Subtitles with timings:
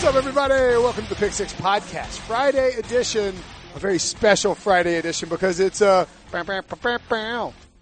[0.00, 0.54] What's up, everybody?
[0.82, 3.34] Welcome to the Pick Six Podcast, Friday edition.
[3.74, 6.08] A very special Friday edition because it's a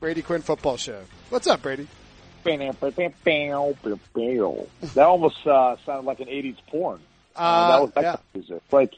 [0.00, 1.00] Brady Quinn football show.
[1.30, 1.86] What's up, Brady?
[4.94, 6.98] That almost uh, sounded like an '80s porn.
[7.36, 8.10] Uh, that was that yeah.
[8.10, 8.62] kind of music.
[8.72, 8.94] like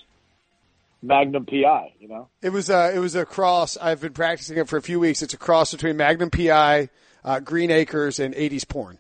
[1.02, 1.93] Magnum PI.
[2.00, 3.77] You know, It was a it was a cross.
[3.77, 5.21] I've been practicing it for a few weeks.
[5.21, 6.89] It's a cross between Magnum PI,
[7.23, 8.96] uh, Green Acres, and '80s porn.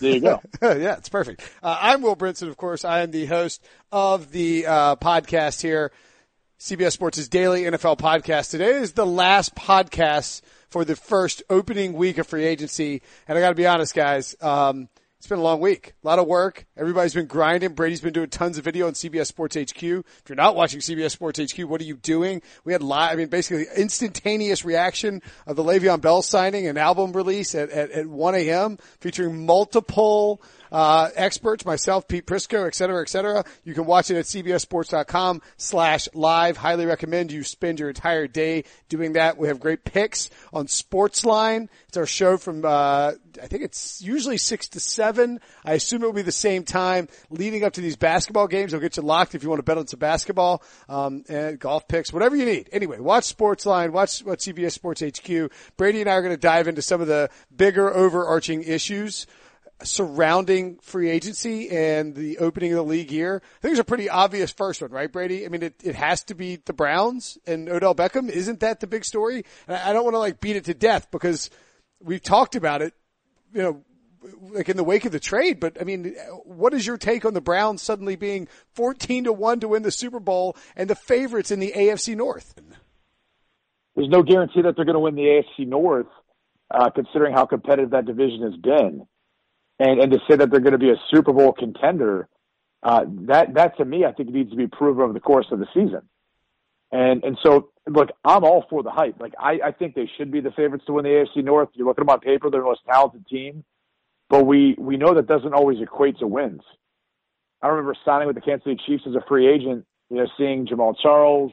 [0.00, 0.40] There you go.
[0.62, 1.42] yeah, it's perfect.
[1.62, 2.84] Uh, I'm Will Brinson, of course.
[2.84, 5.92] I am the host of the uh, podcast here,
[6.58, 8.50] CBS Sports' daily NFL podcast.
[8.50, 13.40] Today is the last podcast for the first opening week of free agency, and I
[13.40, 14.34] got to be honest, guys.
[14.40, 14.88] Um,
[15.20, 15.92] it's been a long week.
[16.02, 16.64] A lot of work.
[16.78, 17.74] Everybody's been grinding.
[17.74, 19.82] Brady's been doing tons of video on CBS Sports HQ.
[19.82, 22.40] If you're not watching CBS Sports HQ, what are you doing?
[22.64, 27.12] We had live, I mean, basically instantaneous reaction of the Le'Veon Bell signing and album
[27.12, 28.78] release at, at, at 1 a.m.
[28.98, 30.40] featuring multiple,
[30.72, 33.44] uh, experts, myself, Pete Prisco, et cetera, et cetera.
[33.64, 36.56] You can watch it at cbssports.com slash live.
[36.56, 39.38] Highly recommend you spend your entire day doing that.
[39.38, 41.68] We have great picks on Sportsline.
[41.88, 43.12] It's our show from, uh,
[43.42, 45.40] I think it's usually six to seven.
[45.64, 48.72] I assume it will be the same time leading up to these basketball games.
[48.72, 51.88] I'll get you locked if you want to bet on some basketball, um, and golf
[51.88, 52.68] picks, whatever you need.
[52.72, 55.52] Anyway, watch Sportsline, watch, watch CBS Sports HQ.
[55.76, 59.26] Brady and I are going to dive into some of the bigger overarching issues
[59.82, 63.42] surrounding free agency and the opening of the league year.
[63.44, 65.44] I think it's a pretty obvious first one, right, Brady?
[65.44, 68.28] I mean, it, it has to be the Browns and Odell Beckham.
[68.28, 69.44] Isn't that the big story?
[69.66, 71.50] And I don't want to like beat it to death because
[72.02, 72.94] we've talked about it,
[73.52, 73.84] you know,
[74.52, 75.60] like in the wake of the trade.
[75.60, 76.14] But I mean,
[76.44, 79.90] what is your take on the Browns suddenly being 14 to 1 to win the
[79.90, 82.54] Super Bowl and the favorites in the AFC North?
[83.96, 86.06] There's no guarantee that they're going to win the AFC North,
[86.70, 89.06] uh, considering how competitive that division has been,
[89.80, 92.28] and and to say that they're going to be a Super Bowl contender,
[92.82, 95.58] uh, that that to me, I think needs to be proven over the course of
[95.58, 96.02] the season.
[96.92, 99.18] And and so look, I'm all for the hype.
[99.18, 101.70] Like I, I think they should be the favorites to win the AFC North.
[101.72, 103.64] You look at them on paper, they're the most talented team,
[104.28, 106.62] but we we know that doesn't always equate to wins.
[107.62, 110.66] I remember signing with the Kansas City Chiefs as a free agent, you know, seeing
[110.66, 111.52] Jamaal Charles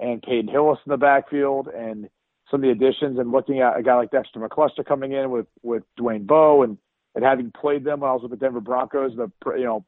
[0.00, 2.08] and Peyton Hillis in the backfield and
[2.50, 5.46] some of the additions and looking at a guy like Dexter McCluster coming in with,
[5.62, 6.78] with Dwayne Bowe and,
[7.14, 9.84] and having played them when I was with the Denver Broncos the, you know,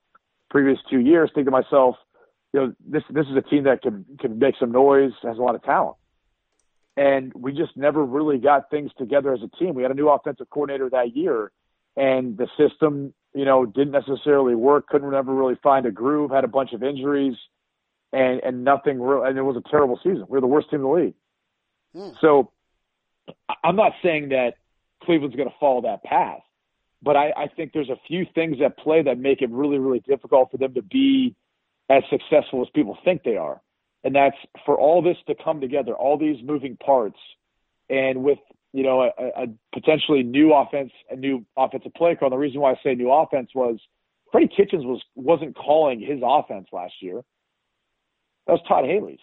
[0.50, 1.96] previous two years, think to myself,
[2.52, 5.40] you know, this, this is a team that can, can make some noise, has a
[5.40, 5.96] lot of talent.
[6.96, 9.74] And we just never really got things together as a team.
[9.74, 11.52] We had a new offensive coordinator that year
[11.96, 16.44] and the system, you know, didn't necessarily work, couldn't ever really find a groove, had
[16.44, 17.36] a bunch of injuries
[18.12, 19.22] and and nothing real.
[19.22, 20.24] And it was a terrible season.
[20.28, 21.14] We were the worst team in the league.
[21.94, 22.10] Hmm.
[22.20, 22.52] So
[23.62, 24.54] I'm not saying that
[25.02, 26.40] Cleveland's going to follow that path,
[27.02, 30.00] but I, I think there's a few things at play that make it really really
[30.00, 31.34] difficult for them to be
[31.88, 33.60] as successful as people think they are.
[34.04, 37.18] And that's for all this to come together, all these moving parts,
[37.90, 38.38] and with
[38.72, 42.28] you know a, a potentially new offense, a new offensive play call.
[42.28, 43.78] And the reason why I say new offense was
[44.32, 47.22] Freddie Kitchens was wasn't calling his offense last year.
[48.46, 49.18] That was Todd Haley's.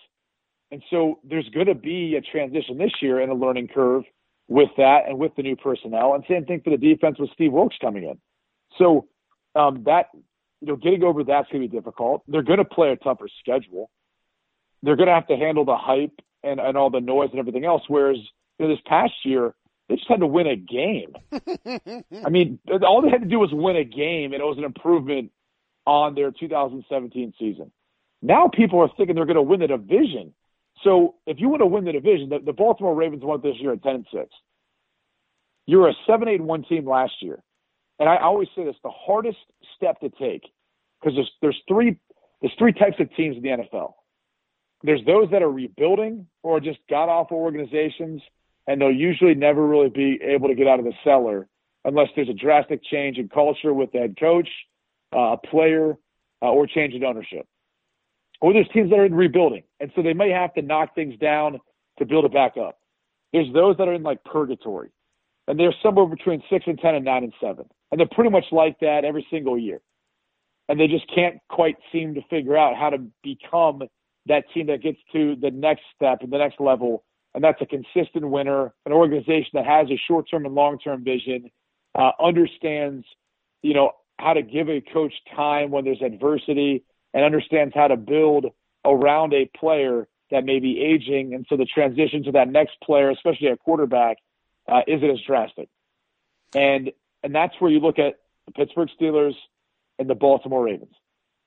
[0.69, 4.03] And so there's going to be a transition this year and a learning curve
[4.47, 6.13] with that and with the new personnel.
[6.13, 8.17] And same thing for the defense with Steve Wilks coming in.
[8.77, 9.07] So
[9.55, 10.07] um, that,
[10.61, 12.23] you know, getting over that's going to be difficult.
[12.27, 13.89] They're going to play a tougher schedule.
[14.83, 17.65] They're going to have to handle the hype and, and all the noise and everything
[17.65, 17.83] else.
[17.87, 18.17] Whereas
[18.57, 19.53] you know, this past year,
[19.89, 21.13] they just had to win a game.
[22.25, 24.65] I mean, all they had to do was win a game, and it was an
[24.65, 25.31] improvement
[25.85, 27.71] on their 2017 season.
[28.21, 30.33] Now people are thinking they're going to win the division.
[30.83, 33.73] So if you want to win the division, the, the Baltimore Ravens won this year
[33.73, 34.25] at 10 and 6.
[35.65, 37.41] You were a 7 8 1 team last year.
[37.99, 39.37] And I always say this the hardest
[39.75, 40.43] step to take,
[40.99, 41.97] because there's, there's, three,
[42.41, 43.93] there's three types of teams in the NFL.
[44.83, 48.21] There's those that are rebuilding or just god awful organizations,
[48.67, 51.47] and they'll usually never really be able to get out of the cellar
[51.83, 54.49] unless there's a drastic change in culture with the head coach,
[55.15, 55.97] uh, a player,
[56.43, 57.47] uh, or change in ownership
[58.41, 61.17] or there's teams that are in rebuilding, and so they may have to knock things
[61.19, 61.59] down
[61.99, 62.77] to build it back up.
[63.33, 64.89] There's those that are in like purgatory,
[65.47, 68.45] and they're somewhere between six and ten and nine and seven, and they're pretty much
[68.51, 69.81] like that every single year,
[70.69, 73.81] and they just can't quite seem to figure out how to become
[74.27, 77.03] that team that gets to the next step and the next level,
[77.33, 81.49] and that's a consistent winner, an organization that has a short-term and long-term vision,
[81.95, 83.05] uh, understands,
[83.61, 87.97] you know, how to give a coach time when there's adversity and understands how to
[87.97, 88.47] build
[88.85, 91.33] around a player that may be aging.
[91.33, 94.17] And so the transition to that next player, especially a quarterback,
[94.67, 95.69] uh, isn't as drastic.
[96.53, 96.91] And
[97.23, 99.33] and that's where you look at the Pittsburgh Steelers
[99.99, 100.95] and the Baltimore Ravens.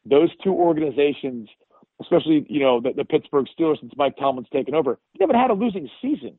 [0.05, 1.49] those two organizations,
[2.01, 5.51] especially you know the, the Pittsburgh Steelers since Mike Tomlin's taken over, they haven't had
[5.51, 6.37] a losing season.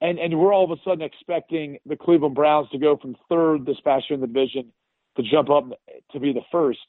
[0.00, 3.66] And and we're all of a sudden expecting the Cleveland Browns to go from third
[3.66, 4.72] this past year in the division
[5.16, 5.68] to jump up
[6.12, 6.80] to be the first.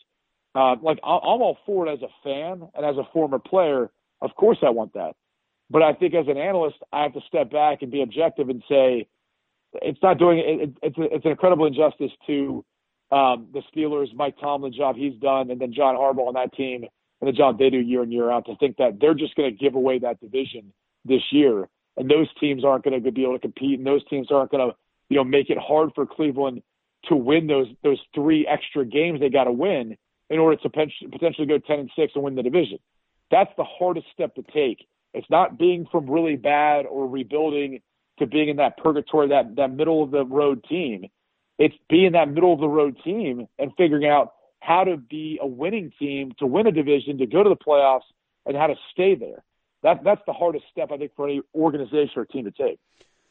[0.53, 3.89] Uh, like I'm all for it as a fan and as a former player.
[4.21, 5.13] Of course, I want that.
[5.69, 8.61] But I think as an analyst, I have to step back and be objective and
[8.67, 9.07] say
[9.75, 10.61] it's not doing it.
[10.61, 12.65] it it's a, it's an incredible injustice to
[13.11, 16.53] um, the Steelers, Mike Tomlin the job he's done, and then John Harbaugh on that
[16.53, 16.85] team
[17.21, 19.49] and the job they do year in year out to think that they're just going
[19.49, 20.73] to give away that division
[21.05, 24.27] this year, and those teams aren't going to be able to compete, and those teams
[24.31, 24.75] aren't going to
[25.09, 26.61] you know make it hard for Cleveland
[27.05, 29.97] to win those those three extra games they got to win
[30.31, 32.79] in order to potentially go 10 and 6 and win the division.
[33.29, 34.87] That's the hardest step to take.
[35.13, 37.81] It's not being from really bad or rebuilding
[38.19, 41.07] to being in that purgatory, that, that middle of the road team.
[41.59, 45.47] It's being that middle of the road team and figuring out how to be a
[45.47, 48.07] winning team to win a division, to go to the playoffs,
[48.45, 49.43] and how to stay there.
[49.83, 52.79] That, that's the hardest step, I think, for any organization or team to take.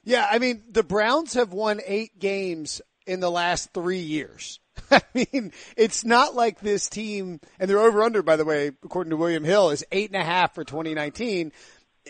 [0.04, 4.60] Yeah, I mean, the Browns have won eight games in the last three years.
[4.90, 9.10] I mean, it's not like this team, and they're over under, by the way, according
[9.10, 11.52] to William Hill, is eight and a half for 2019.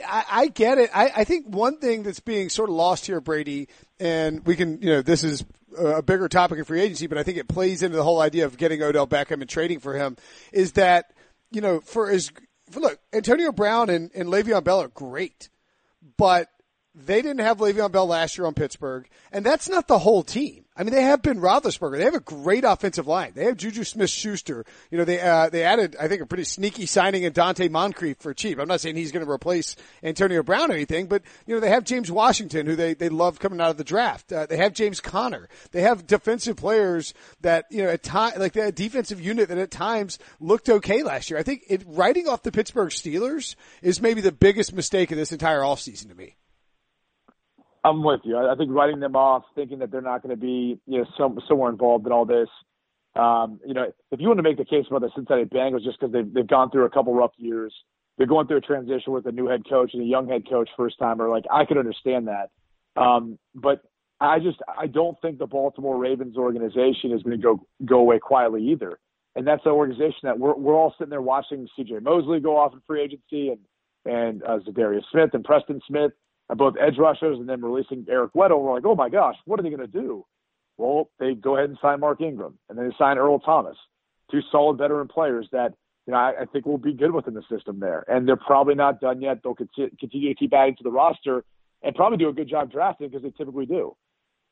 [0.06, 0.90] I, I get it.
[0.94, 3.68] I, I think one thing that's being sort of lost here, Brady,
[3.98, 5.44] and we can, you know, this is
[5.76, 8.46] a bigger topic of free agency, but I think it plays into the whole idea
[8.46, 10.16] of getting Odell Beckham and trading for him
[10.52, 11.12] is that,
[11.50, 12.30] you know, for as,
[12.70, 15.48] for look, Antonio Brown and, and Le'Veon Bell are great,
[16.16, 16.48] but
[16.94, 20.64] they didn't have Le'Veon Bell last year on Pittsburgh, and that's not the whole team.
[20.76, 21.98] I mean, they have Ben Roethlisberger.
[21.98, 23.32] They have a great offensive line.
[23.34, 24.64] They have Juju Smith-Schuster.
[24.90, 28.16] You know, they uh, they added, I think, a pretty sneaky signing in Donte Moncrief
[28.18, 28.58] for cheap.
[28.58, 31.68] I'm not saying he's going to replace Antonio Brown or anything, but you know, they
[31.68, 34.32] have James Washington, who they they love coming out of the draft.
[34.32, 35.48] Uh, they have James Conner.
[35.70, 39.70] They have defensive players that you know at time like that defensive unit that at
[39.70, 41.38] times looked okay last year.
[41.38, 45.30] I think it writing off the Pittsburgh Steelers is maybe the biggest mistake of this
[45.30, 46.36] entire offseason to me.
[47.82, 48.36] I'm with you.
[48.36, 51.38] I think writing them off, thinking that they're not going to be, you know, some,
[51.48, 52.48] somewhere involved in all this.
[53.16, 55.98] Um, you know, if you want to make the case about the Cincinnati Bengals, just
[55.98, 57.74] because they've they've gone through a couple rough years,
[58.16, 60.68] they're going through a transition with a new head coach and a young head coach
[60.76, 61.28] first timer.
[61.28, 62.50] Like I could understand that,
[63.00, 63.82] um, but
[64.20, 68.18] I just I don't think the Baltimore Ravens organization is going to go go away
[68.20, 69.00] quietly either.
[69.34, 72.00] And that's the organization that we're we're all sitting there watching C.J.
[72.02, 73.58] Mosley go off in free agency and
[74.04, 76.12] and uh, Za'Darius Smith and Preston Smith
[76.56, 78.60] both edge rushers and then releasing Eric Weddle.
[78.60, 80.24] We're like, oh my gosh, what are they going to do?
[80.76, 83.76] Well, they go ahead and sign Mark Ingram, and then they sign Earl Thomas,
[84.30, 85.74] two solid veteran players that
[86.06, 88.04] you know I, I think will be good within the system there.
[88.08, 89.40] And they're probably not done yet.
[89.42, 91.44] They'll continue, continue to keep adding to the roster
[91.82, 93.96] and probably do a good job drafting because they typically do.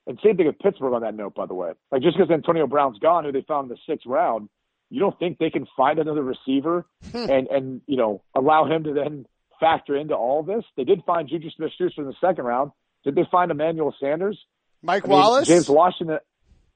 [0.06, 1.72] And same thing with Pittsburgh on that note, by the way.
[1.92, 4.48] Like just because Antonio Brown's gone, who they found in the sixth round,
[4.90, 7.30] you don't think they can find another receiver hmm.
[7.30, 9.26] and and you know allow him to then
[9.60, 10.64] factor into all this.
[10.76, 12.72] They did find Juju Smith Schuster in the second round.
[13.04, 14.38] Did they find Emmanuel Sanders?
[14.82, 15.48] Mike I mean, Wallace?
[15.48, 16.18] James Washington?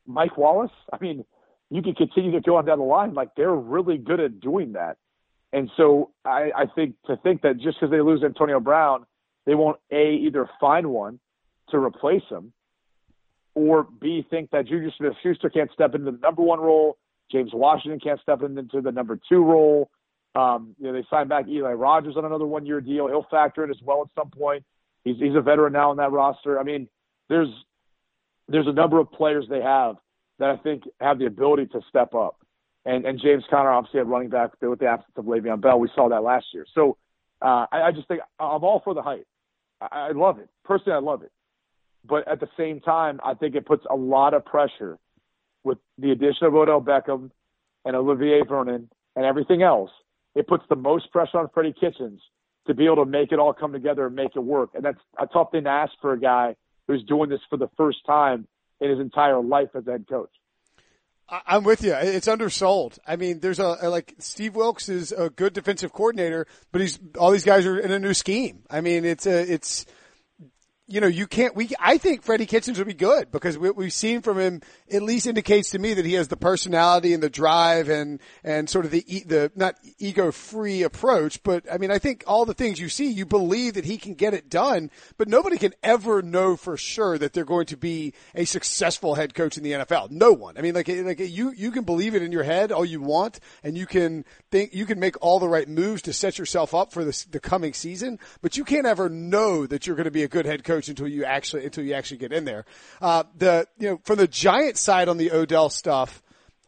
[0.07, 0.73] Mike Wallace?
[0.93, 1.25] I mean,
[1.71, 3.15] you can continue to go on down the line.
[3.15, 4.97] Like, they're really good at doing that.
[5.53, 9.05] And so I, I think to think that just because they lose Antonio Brown,
[9.45, 11.21] they won't A, either find one
[11.71, 12.53] to replace him,
[13.55, 16.97] or B, think that Juju Smith Schuster can't step into the number one role.
[17.31, 19.91] James Washington can't step into the number two role.
[20.35, 23.07] Um, you know, they signed back Eli Rogers on another one year deal.
[23.09, 24.65] He'll factor in as well at some point.
[25.05, 26.59] He's he's a veteran now in that roster.
[26.59, 26.89] I mean,
[27.29, 27.49] there's
[28.49, 29.97] there's a number of players they have
[30.39, 32.39] that I think have the ability to step up.
[32.85, 35.79] And and James Conner obviously had running back with the absence of Le'Veon Bell.
[35.79, 36.67] We saw that last year.
[36.75, 36.97] So
[37.43, 39.27] uh, I, I just think I'm all for the hype.
[39.81, 40.49] I, I love it.
[40.65, 41.33] Personally, I love it.
[42.05, 44.99] But at the same time, I think it puts a lot of pressure
[45.63, 47.31] with the addition of Odell Beckham
[47.85, 49.91] and Olivier Vernon and everything else
[50.35, 52.21] it puts the most pressure on Freddie Kitchens
[52.67, 54.71] to be able to make it all come together and make it work.
[54.75, 57.69] And that's a tough thing to ask for a guy who's doing this for the
[57.77, 58.47] first time
[58.81, 60.31] in his entire life as head coach.
[61.29, 61.95] I'm with you.
[61.95, 62.99] It's undersold.
[63.07, 67.31] I mean, there's a, like Steve Wilks is a good defensive coordinator, but he's all
[67.31, 68.65] these guys are in a new scheme.
[68.69, 69.87] I mean, it's a it's
[70.93, 73.93] you know, you can't, we, I think Freddie Kitchens will be good because what we've
[73.93, 74.61] seen from him
[74.93, 78.69] at least indicates to me that he has the personality and the drive and, and
[78.69, 82.53] sort of the, the, not ego free approach, but I mean, I think all the
[82.53, 86.21] things you see, you believe that he can get it done, but nobody can ever
[86.21, 90.11] know for sure that they're going to be a successful head coach in the NFL.
[90.11, 90.59] No one.
[90.59, 93.41] I mean, like, like you, you can believe it in your head all you want
[93.65, 96.93] and you can think, you can make all the right moves to set yourself up
[96.93, 100.29] for the coming season, but you can't ever know that you're going to be a
[100.29, 102.65] good head coach until you actually until you actually get in there.
[103.01, 106.23] Uh, the you know from the Giant side on the Odell stuff,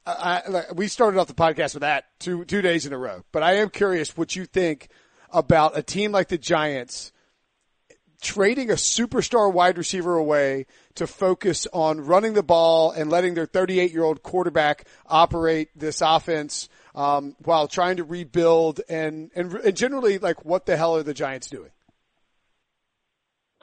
[0.06, 3.22] I, I, we started off the podcast with that two two days in a row,
[3.32, 4.88] but I am curious what you think
[5.30, 7.12] about a team like the Giants
[8.24, 13.46] trading a superstar wide receiver away to focus on running the ball and letting their
[13.46, 19.76] 38 year old quarterback operate this offense um, while trying to rebuild and, and and
[19.76, 21.70] generally like what the hell are the Giants doing?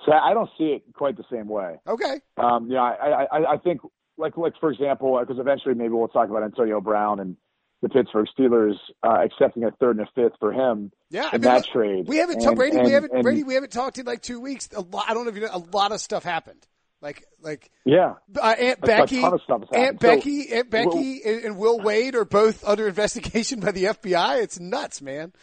[0.05, 1.75] So I don't see it quite the same way.
[1.88, 2.22] Okay.
[2.38, 3.81] Um, yeah, I, I, I think
[4.17, 7.38] like like for example, because eventually maybe we'll talk about Antonio Brown and
[7.81, 10.91] the Pittsburgh Steelers uh, accepting a third and a fifth for him.
[11.10, 12.08] Yeah, in I mean, that trade.
[12.08, 12.77] We haven't talked Brady.
[12.77, 13.43] And, we haven't and, Brady.
[13.43, 14.70] We haven't talked in like two weeks.
[14.75, 15.05] A lot.
[15.08, 15.50] I don't know if you know.
[15.51, 16.65] A lot of stuff happened.
[17.01, 18.13] Like like yeah.
[18.36, 19.58] Uh, Aunt Becky, Aunt so,
[20.00, 24.43] Becky, Aunt Becky, and, and Will Wade are both under investigation by the FBI.
[24.43, 25.34] It's nuts, man.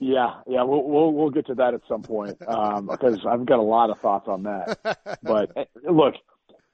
[0.00, 3.58] Yeah, yeah, we'll we'll, we'll get to that at some point um, because I've got
[3.58, 4.78] a lot of thoughts on that.
[5.22, 6.14] But eh, look,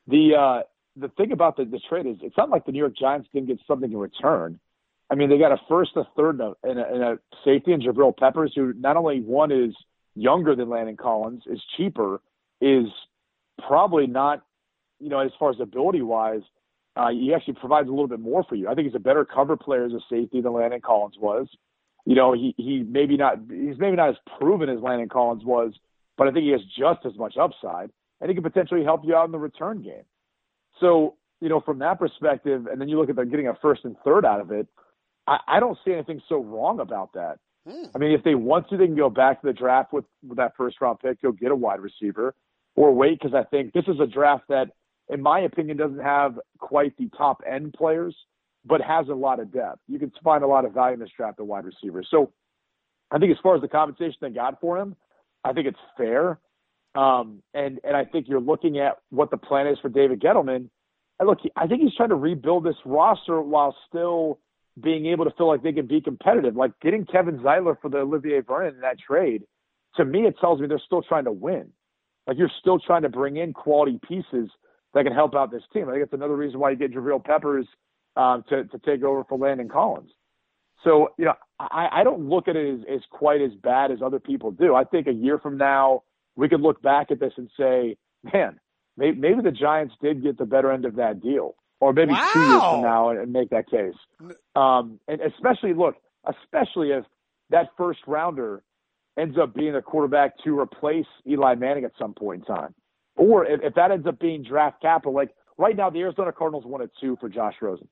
[0.06, 0.62] the uh,
[0.94, 3.48] the thing about the, the trade is it's not like the New York Giants didn't
[3.48, 4.60] get something in return.
[5.10, 8.16] I mean, they got a first, a third, and a, and a safety in Jabril
[8.16, 9.74] Peppers, who not only one is
[10.14, 12.20] younger than Landon Collins, is cheaper,
[12.60, 12.86] is
[13.66, 14.44] probably not,
[15.00, 16.42] you know, as far as ability wise,
[16.96, 18.68] uh, he actually provides a little bit more for you.
[18.68, 21.48] I think he's a better cover player as a safety than Landon Collins was
[22.06, 25.74] you know, he he maybe not he's maybe not as proven as Landon Collins was,
[26.16, 29.14] but I think he has just as much upside, and he could potentially help you
[29.14, 30.04] out in the return game.
[30.80, 33.84] So, you know, from that perspective, and then you look at them getting a first
[33.84, 34.68] and third out of it,
[35.26, 37.38] I, I don't see anything so wrong about that.
[37.68, 37.86] Hmm.
[37.94, 40.38] I mean, if they want to, they can go back to the draft with, with
[40.38, 42.34] that first round pick, go get a wide receiver,
[42.76, 44.68] or wait because I think this is a draft that,
[45.08, 48.14] in my opinion, doesn't have quite the top end players
[48.66, 49.80] but has a lot of depth.
[49.86, 52.02] You can find a lot of value in this draft at wide receiver.
[52.10, 52.32] So
[53.10, 54.96] I think as far as the compensation they got for him,
[55.44, 56.40] I think it's fair.
[56.94, 60.68] Um, and and I think you're looking at what the plan is for David Gettleman.
[61.18, 64.38] And look, I think he's trying to rebuild this roster while still
[64.82, 66.56] being able to feel like they can be competitive.
[66.56, 69.44] Like getting Kevin Zeitler for the Olivier Vernon in that trade,
[69.96, 71.70] to me, it tells me they're still trying to win.
[72.26, 74.50] Like you're still trying to bring in quality pieces
[74.94, 75.88] that can help out this team.
[75.88, 77.66] I think it's another reason why you get Jabril Peppers
[78.16, 80.10] um, to, to take over for Landon Collins.
[80.84, 83.98] So, you know, I, I don't look at it as, as quite as bad as
[84.02, 84.74] other people do.
[84.74, 86.02] I think a year from now,
[86.36, 87.96] we could look back at this and say,
[88.32, 88.60] man,
[88.96, 91.54] maybe, maybe the Giants did get the better end of that deal.
[91.80, 92.30] Or maybe wow.
[92.32, 93.94] two years from now and, and make that case.
[94.54, 95.96] Um, and especially, look,
[96.26, 97.04] especially if
[97.50, 98.62] that first rounder
[99.18, 102.74] ends up being a quarterback to replace Eli Manning at some point in time.
[103.16, 106.64] Or if, if that ends up being draft capital, like right now, the Arizona Cardinals
[106.66, 107.88] wanted two for Josh Rosen.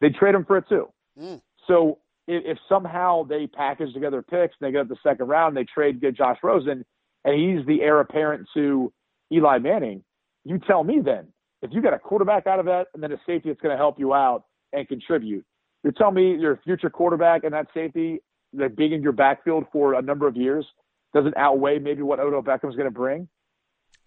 [0.00, 0.88] They trade him for it too.
[1.18, 1.40] Mm.
[1.66, 5.56] So if, if, somehow they package together picks and they get up the second round,
[5.56, 6.84] they trade get Josh Rosen,
[7.24, 8.92] and he's the heir apparent to
[9.32, 10.02] Eli Manning.
[10.44, 11.28] You tell me then,
[11.62, 13.76] if you got a quarterback out of that and then a safety that's going to
[13.76, 15.44] help you out and contribute,
[15.82, 18.20] you're telling me your future quarterback and that safety
[18.52, 20.66] that being in your backfield for a number of years
[21.14, 23.28] doesn't outweigh maybe what Odell Beckham's going to bring.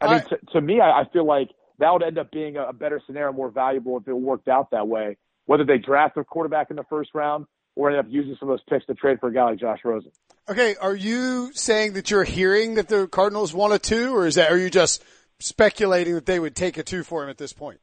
[0.01, 2.71] I mean, to, to me, I, I feel like that would end up being a
[2.71, 5.17] better scenario, more valuable if it worked out that way
[5.49, 8.53] whether they draft a quarterback in the first round or end up using some of
[8.53, 10.11] those picks to trade for a guy like Josh Rosen.
[10.47, 14.35] Okay, are you saying that you're hearing that the Cardinals want a two, or is
[14.35, 15.03] that are you just
[15.39, 17.79] speculating that they would take a two for him at this point?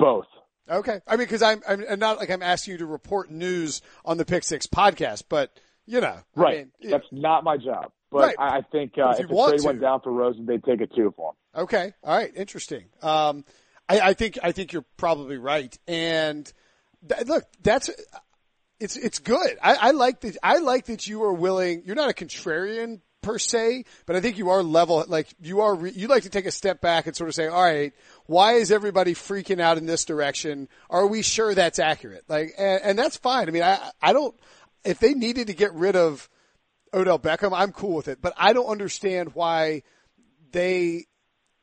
[0.00, 0.26] Both.
[0.68, 4.16] Okay, I mean, because I'm, I'm not like I'm asking you to report news on
[4.16, 6.54] the Pick Six podcast, but you know, right?
[6.54, 7.92] I mean, That's not my job.
[8.10, 8.36] But right.
[8.36, 9.66] I think uh, if, if the trade to.
[9.66, 11.62] went down for Rosen, they'd take a two for him.
[11.62, 12.86] Okay, all right, interesting.
[13.00, 13.44] Um,
[13.90, 15.76] I, I think I think you're probably right.
[15.88, 16.50] And
[17.08, 17.90] th- look, that's
[18.78, 19.58] it's it's good.
[19.60, 20.36] I, I like that.
[20.42, 21.82] I like that you are willing.
[21.84, 25.04] You're not a contrarian per se, but I think you are level.
[25.08, 27.48] Like you are, re, you like to take a step back and sort of say,
[27.48, 27.92] all right,
[28.26, 30.68] why is everybody freaking out in this direction?
[30.88, 32.24] Are we sure that's accurate?
[32.28, 33.48] Like, and, and that's fine.
[33.48, 34.38] I mean, I I don't.
[34.84, 36.30] If they needed to get rid of
[36.94, 39.82] Odell Beckham, I'm cool with it, but I don't understand why
[40.52, 41.06] they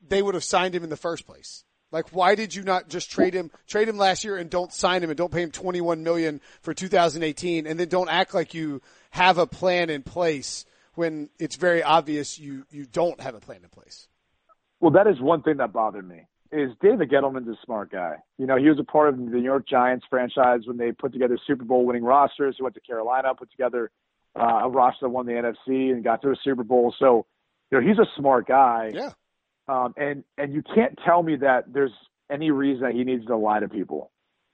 [0.05, 1.63] they would have signed him in the first place.
[1.91, 5.03] Like, why did you not just trade him, trade him last year and don't sign
[5.03, 8.81] him and don't pay him 21 million for 2018 and then don't act like you
[9.11, 10.65] have a plan in place
[10.95, 14.07] when it's very obvious you, you don't have a plan in place?
[14.79, 18.17] Well, that is one thing that bothered me is David Gettleman's a smart guy.
[18.37, 21.13] You know, he was a part of the New York Giants franchise when they put
[21.13, 22.55] together Super Bowl winning rosters.
[22.57, 23.91] He went to Carolina, put together
[24.35, 26.93] uh, a roster that won the NFC and got to a Super Bowl.
[26.97, 27.25] So,
[27.71, 28.91] you know, he's a smart guy.
[28.93, 29.11] Yeah.
[29.67, 31.91] Um, and and you can't tell me that there's
[32.31, 34.11] any reason that he needs to lie to people.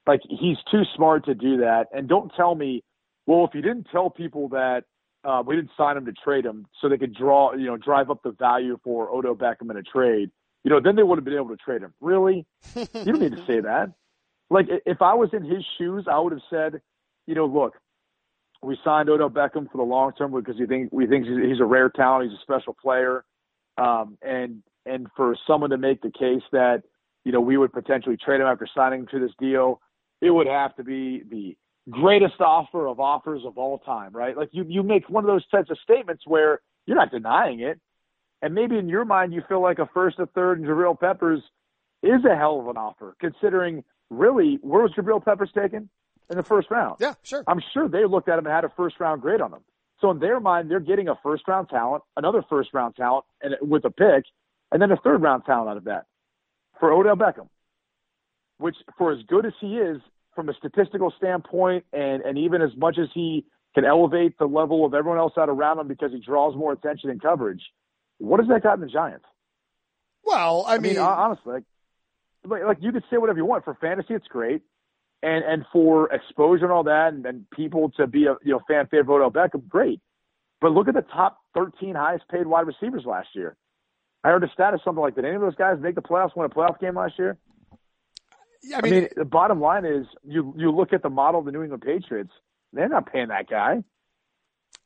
[0.08, 1.86] Like he's too smart to do that.
[1.94, 2.84] And don't tell me,
[3.26, 4.84] well, if he didn't tell people that
[5.24, 8.10] uh, we didn't sign him to trade him, so they could draw, you know, drive
[8.10, 10.30] up the value for Odell Beckham in a trade.
[10.64, 11.94] You know, then they would have been able to trade him.
[12.02, 12.46] Really?
[12.76, 13.94] you don't need to say that.
[14.50, 16.82] like if I was in his shoes, I would have said,
[17.28, 17.76] you know, look,
[18.62, 21.66] we signed Odell Beckham for the long term because we think we think he's a
[21.66, 23.24] rare talent, he's a special player,
[23.78, 26.84] um, and and for someone to make the case that
[27.24, 29.82] you know we would potentially trade him after signing to this deal,
[30.22, 31.58] it would have to be the
[31.90, 34.38] greatest offer of offers of all time, right?
[34.38, 37.80] Like you you make one of those types of statements where you're not denying it,
[38.42, 41.42] and maybe in your mind you feel like a first, a third, and Jabril Peppers
[42.02, 45.90] is a hell of an offer, considering really where was Jabril Peppers taken
[46.30, 46.98] in the first round?
[47.00, 47.44] Yeah, sure.
[47.48, 49.62] I'm sure they looked at him and had a first round grade on him.
[50.00, 53.56] So in their mind, they're getting a first round talent, another first round talent, and
[53.62, 54.26] with a pick,
[54.74, 56.06] and then a third round talent out of that
[56.80, 57.48] for Odell Beckham,
[58.58, 60.02] which for as good as he is
[60.36, 64.86] from a statistical standpoint, and and even as much as he can elevate the level
[64.86, 67.62] of everyone else out around him because he draws more attention and coverage,
[68.18, 69.26] what has that gotten the Giants?
[70.24, 71.64] Well, I, I mean, mean, honestly, like,
[72.46, 74.64] like, like you could say whatever you want for fantasy, it's great,
[75.22, 78.62] and and for exposure and all that, and, and people to be a you know
[78.68, 80.02] fan favorite Odell Beckham, great.
[80.62, 83.56] But look at the top 13 highest paid wide receivers last year.
[84.24, 86.36] I heard a stat of something like, did any of those guys make the playoffs,
[86.36, 87.38] win a playoff game last year?
[88.74, 91.46] I I mean, mean, the bottom line is you you look at the model of
[91.46, 92.32] the New England Patriots,
[92.72, 93.84] they're not paying that guy.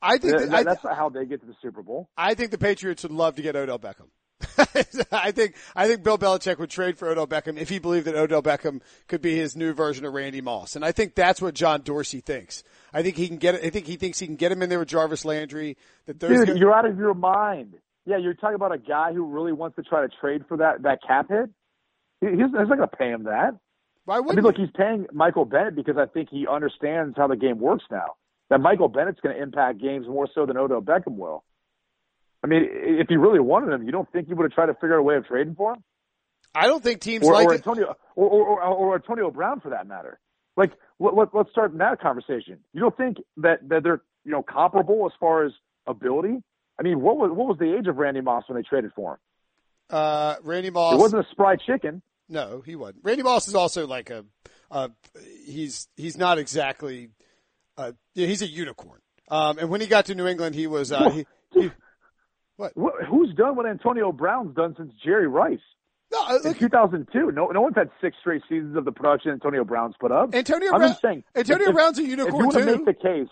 [0.02, 2.10] I think That- that- I, that's not how they get to the Super Bowl.
[2.18, 4.10] I think the Patriots would love to get Odell Beckham.
[5.12, 8.16] I think I think Bill Belichick would trade for Odell Beckham if he believed that
[8.16, 11.56] Odell Beckham could be his new version of Randy Moss, and I think that's what
[11.56, 12.64] John Dorsey thinks.
[12.94, 13.56] I think he can get.
[13.56, 15.76] I think he thinks he can get him in there with Jarvis Landry.
[16.06, 17.76] That there's Dude, you're out of your mind.
[18.08, 20.84] Yeah, you're talking about a guy who really wants to try to trade for that
[20.84, 21.50] that cap hit.
[22.22, 23.56] He, he's, he's not going to pay him that.
[24.06, 27.36] why I mean, look, he's paying Michael Bennett because I think he understands how the
[27.36, 28.16] game works now.
[28.50, 31.44] That Michael Bennett's going to impact games more so than Odell Beckham will.
[32.44, 34.74] I mean, if he really wanted him, you don't think he would have tried to
[34.76, 35.84] figure out a way of trading for him,
[36.58, 37.54] I don't think teams or, like or.
[37.54, 40.20] Antonio, or, or, or, or Antonio Brown for that matter?
[40.56, 42.58] Like, let, let, let's start that conversation.
[42.74, 45.52] You don't think that that they're you know comparable as far as
[45.86, 46.42] ability?
[46.80, 49.14] I mean, what was what was the age of Randy Moss when they traded for
[49.14, 49.20] him?
[49.90, 50.94] Uh, Randy Moss.
[50.94, 52.02] It wasn't a spry chicken.
[52.30, 53.00] No, he wasn't.
[53.04, 54.26] Randy Moss is also like a,
[54.70, 54.90] uh,
[55.46, 57.10] he's he's not exactly,
[57.78, 59.00] uh, yeah, he's a unicorn.
[59.30, 61.72] Um, and when he got to New England, he was uh, he, he
[62.58, 62.74] What,
[63.10, 65.60] who's done what Antonio Brown's done since Jerry Rice
[66.12, 67.32] no, uh, in 2002?
[67.32, 70.34] No, no one's had six straight seasons of the production Antonio Brown's put up.
[70.36, 70.90] Antonio I'm Brown.
[70.92, 72.76] just saying, Antonio if- Brown's a If you unicorn want to too.
[72.78, 73.30] make the case,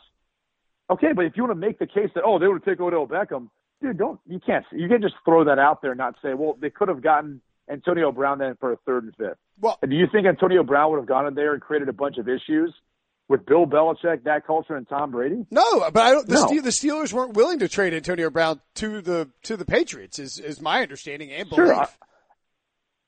[0.89, 3.07] okay, but if you want to make the case that oh they would take Odell
[3.07, 3.49] Beckham,
[3.81, 6.57] dude, don't you can't you can't just throw that out there and not say well
[6.59, 9.37] they could have gotten Antonio Brown then for a third and fifth.
[9.59, 11.93] well, And do you think Antonio Brown would have gone in there and created a
[11.93, 12.73] bunch of issues
[13.27, 15.45] with Bill Belichick, that culture, and Tom Brady?
[15.49, 16.27] no, but I don't.
[16.27, 16.45] The, No.
[16.47, 20.19] Steel, the Steelers weren't willing to trade Antonio Brown to the to the Patriots.
[20.19, 21.65] Is is my understanding and belief.
[21.65, 21.73] Sure.
[21.73, 21.87] I,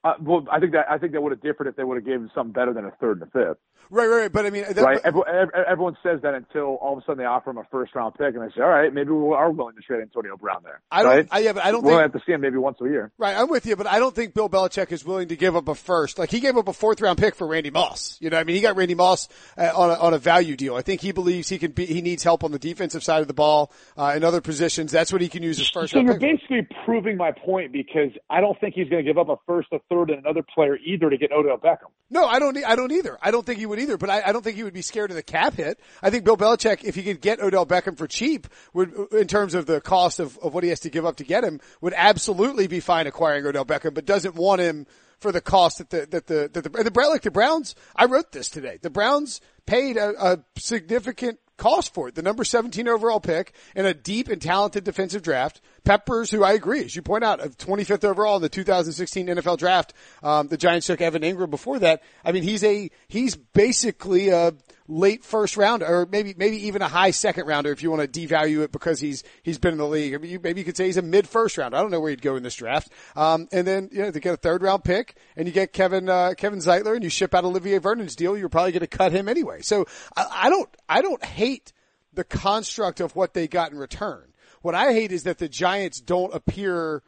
[0.03, 2.05] uh, well, I think that I think that would have differed if they would have
[2.05, 3.57] given him something better than a third and a fifth.
[3.89, 4.31] Right, right, right.
[4.31, 4.99] But I mean, that, right?
[5.03, 5.27] Everyone,
[5.67, 8.35] everyone says that until all of a sudden they offer him a first round pick,
[8.35, 11.03] and they say, "All right, maybe we are willing to trade Antonio Brown there." I
[11.03, 11.11] don't.
[11.11, 11.27] right?
[11.31, 12.13] I, yeah, but I don't We'll think.
[12.13, 13.11] have to see him maybe once a year.
[13.17, 15.67] Right, I'm with you, but I don't think Bill Belichick is willing to give up
[15.67, 16.19] a first.
[16.19, 18.17] Like he gave up a fourth round pick for Randy Moss.
[18.21, 20.55] You know, what I mean, he got Randy Moss uh, on a, on a value
[20.55, 20.75] deal.
[20.75, 21.85] I think he believes he can be.
[21.85, 24.91] He needs help on the defensive side of the ball uh, in other positions.
[24.91, 26.39] That's what he can use his first So round you're pick.
[26.41, 26.47] for.
[26.57, 29.69] basically proving my point because I don't think he's going to give up a first,
[29.71, 31.89] a third, and another player either to get Odell Beckham.
[32.09, 32.57] No, I don't.
[32.57, 33.17] e- I don't either.
[33.21, 33.97] I don't think he would either.
[33.97, 35.79] But I, I don't think he would be scared of the cap hit.
[36.01, 39.53] I think Bill Belichick, if he could get Odell Beckham for cheap, would in terms
[39.53, 41.93] of the cost of, of what he has to give up to get him, would
[41.95, 44.85] absolutely be fine acquiring Odell Beckham, but doesn't want him
[45.19, 47.75] for the cost that the that the that the, the like the Browns.
[47.95, 48.77] I wrote this today.
[48.81, 52.15] The Browns paid a, a significant cost for it.
[52.15, 55.61] The number 17 overall pick in a deep and talented defensive draft.
[55.83, 59.57] Peppers, who I agree, as you point out, of 25th overall in the 2016 NFL
[59.57, 59.93] draft.
[60.21, 62.03] Um, the Giants took Evan Engram before that.
[62.23, 64.53] I mean, he's a, he's basically a
[64.87, 68.27] late first round or maybe, maybe even a high second rounder if you want to
[68.27, 70.13] devalue it because he's, he's been in the league.
[70.13, 71.75] I mean, you, maybe you could say he's a mid first round.
[71.75, 72.91] I don't know where he'd go in this draft.
[73.15, 76.09] Um, and then, you know, they get a third round pick and you get Kevin,
[76.09, 78.37] uh, Kevin Zeitler and you ship out Olivier Vernon's deal.
[78.37, 79.61] You're probably going to cut him anyway.
[79.61, 81.73] So I, I don't, I don't hate
[82.13, 84.33] the construct of what they got in return.
[84.61, 87.03] What I hate is that the Giants don't appear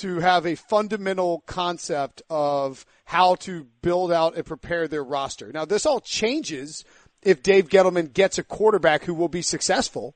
[0.00, 5.50] to have a fundamental concept of how to build out and prepare their roster.
[5.52, 6.84] Now, this all changes
[7.22, 10.14] if Dave Gettleman gets a quarterback who will be successful,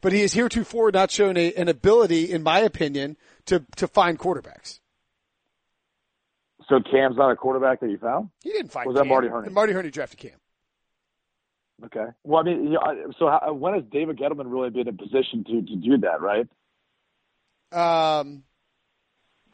[0.00, 3.16] but he has heretofore not shown a, an ability, in my opinion,
[3.46, 4.80] to, to find quarterbacks.
[6.68, 8.30] So Cam's not a quarterback that you found.
[8.42, 9.50] He didn't find Was that Marty Hurney?
[9.50, 10.38] Marty Hurney drafted Cam.
[11.84, 12.06] Okay.
[12.24, 12.80] Well, I mean, you know,
[13.18, 16.20] so how, when has David Gettleman really been in a position to, to do that,
[16.20, 16.46] right?
[17.72, 18.44] Um,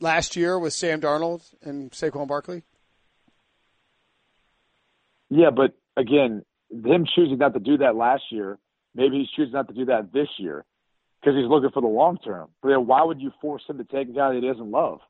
[0.00, 2.62] last year with Sam Darnold and Saquon Barkley.
[5.28, 8.58] Yeah, but again, him choosing not to do that last year,
[8.94, 10.64] maybe he's choosing not to do that this year
[11.20, 12.48] because he's looking for the long term.
[12.62, 15.00] But then why would you force him to take a guy that he doesn't love?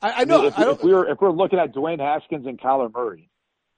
[0.00, 0.38] I, I know.
[0.38, 3.28] I mean, if, I if we're if we're looking at Dwayne Haskins and Kyler Murray,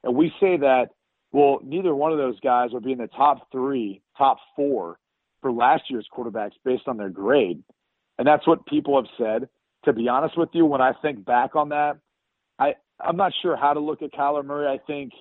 [0.05, 0.91] and we say that,
[1.33, 4.99] well, neither one of those guys would be in the top three, top four
[5.43, 7.63] for last year's quarterbacks based on their grade,
[8.19, 9.49] and that's what people have said.
[9.87, 11.99] To be honest with you, when I think back on that,
[12.59, 14.67] I I'm not sure how to look at Kyler Murray.
[14.67, 15.13] I think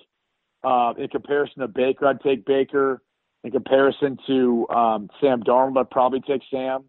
[0.64, 3.02] uh, in comparison to Baker, I'd take Baker.
[3.44, 6.84] In comparison to um, Sam Darnold, I'd probably take Sam.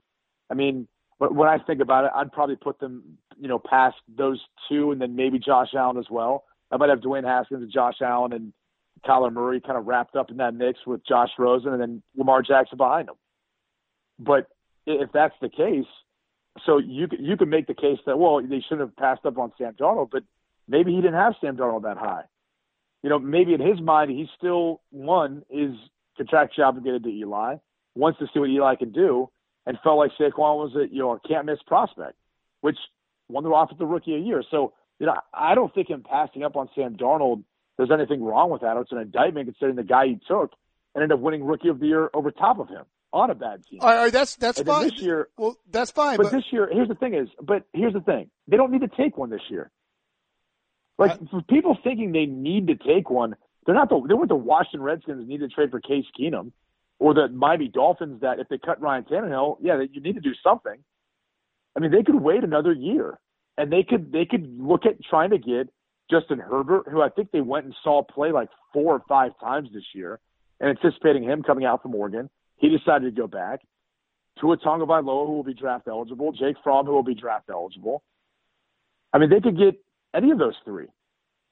[0.49, 0.87] I mean,
[1.19, 4.91] but when I think about it, I'd probably put them, you know, past those two,
[4.91, 6.45] and then maybe Josh Allen as well.
[6.71, 8.53] I might have Dwayne Haskins and Josh Allen and
[9.05, 12.41] Kyler Murray kind of wrapped up in that mix with Josh Rosen and then Lamar
[12.41, 13.15] Jackson behind them.
[14.19, 14.47] But
[14.85, 15.85] if that's the case,
[16.65, 19.51] so you you could make the case that well they shouldn't have passed up on
[19.57, 20.23] Sam Darnold, but
[20.67, 22.23] maybe he didn't have Sam Darnold that high.
[23.03, 25.71] You know, maybe in his mind he still one is
[26.19, 27.55] contractually obligated to Eli,
[27.95, 29.29] wants to see what Eli can do,
[29.65, 32.15] and felt like Saquon was a you know a can't miss prospect,
[32.61, 32.77] which
[33.29, 34.43] won the off at the rookie a year.
[34.49, 37.43] So you know I don't think him passing up on Sam Darnold
[37.77, 38.75] there's anything wrong with that.
[38.77, 40.51] It's an indictment considering the guy he took
[40.95, 42.85] ended up winning rookie of the year over top of him
[43.17, 43.80] on a bad team.
[43.82, 44.89] All right, that's that's and fine.
[44.89, 46.17] This year, well, that's fine.
[46.17, 48.82] But, But, this year, here's the thing: is but here's the thing: they don't need
[48.82, 49.71] to take one this year.
[50.97, 54.30] Like I- for people thinking they need to take one, they're not the they weren't
[54.30, 56.51] the Washington Redskins need to trade for Case Keenum,
[56.99, 60.34] or the Miami Dolphins that if they cut Ryan Tannehill, yeah, you need to do
[60.43, 60.77] something.
[61.75, 63.19] I mean, they could wait another year,
[63.58, 65.69] and they could they could look at trying to get
[66.10, 69.69] Justin Herbert, who I think they went and saw play like four or five times
[69.73, 70.19] this year,
[70.60, 72.30] and anticipating him coming out from Oregon.
[72.57, 73.61] He decided to go back.
[74.39, 76.31] Tua Tagovailoa, who will be draft eligible.
[76.31, 78.03] Jake Fromm, who will be draft eligible.
[79.13, 79.79] I mean, they could get
[80.13, 80.87] any of those three.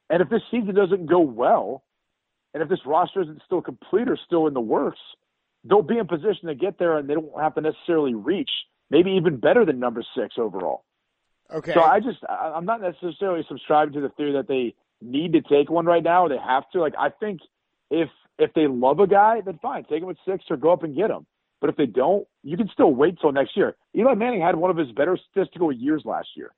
[0.09, 1.83] And if this season doesn't go well,
[2.53, 4.99] and if this roster isn't still complete or still in the works,
[5.63, 8.51] they'll be in position to get there, and they don't have to necessarily reach
[8.89, 10.83] maybe even better than number six overall.
[11.51, 11.73] okay.
[11.73, 15.69] So I just I'm not necessarily subscribing to the theory that they need to take
[15.69, 16.79] one right now or they have to.
[16.81, 17.41] Like I think
[17.89, 18.09] if
[18.39, 20.95] if they love a guy, then fine, take him at six or go up and
[20.95, 21.25] get him.
[21.61, 23.75] But if they don't, you can still wait till next year.
[23.95, 26.51] Eli Manning had one of his better statistical years last year.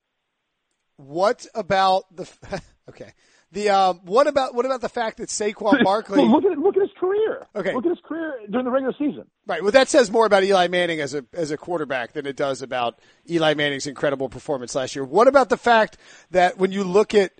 [0.97, 2.29] what about the?
[2.89, 3.11] Okay.
[3.51, 6.19] The um, what about what about the fact that Saquon Barkley?
[6.19, 7.45] Well, look at look at his career.
[7.53, 7.73] Okay.
[7.73, 9.25] look at his career during the regular season.
[9.45, 9.61] Right.
[9.61, 12.61] Well, that says more about Eli Manning as a as a quarterback than it does
[12.61, 15.03] about Eli Manning's incredible performance last year.
[15.03, 15.97] What about the fact
[16.31, 17.33] that when you look at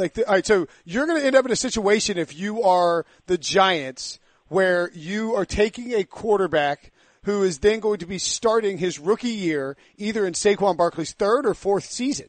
[0.00, 2.62] like, the, all right, so you're going to end up in a situation if you
[2.62, 6.90] are the Giants where you are taking a quarterback
[7.24, 11.46] who is then going to be starting his rookie year either in Saquon Barkley's third
[11.46, 12.28] or fourth season.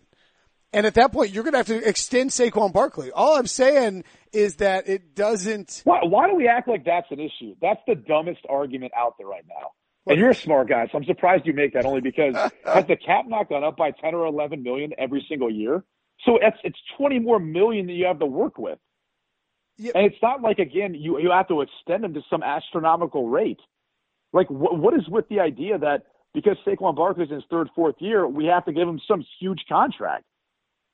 [0.73, 3.11] And at that point, you're going to have to extend Saquon Barkley.
[3.11, 5.81] All I'm saying is that it doesn't.
[5.83, 7.55] Why, why do we act like that's an issue?
[7.61, 9.71] That's the dumbest argument out there right now.
[10.07, 12.95] And you're a smart guy, so I'm surprised you make that only because has the
[12.95, 15.83] cap not gone up by 10 or 11 million every single year?
[16.25, 18.77] So it's it's 20 more million that you have to work with.
[19.95, 23.59] And it's not like again you you have to extend them to some astronomical rate.
[24.33, 26.03] Like wh- what is with the idea that
[26.33, 29.65] because Saquon Barkley's in his third fourth year, we have to give him some huge
[29.67, 30.23] contract?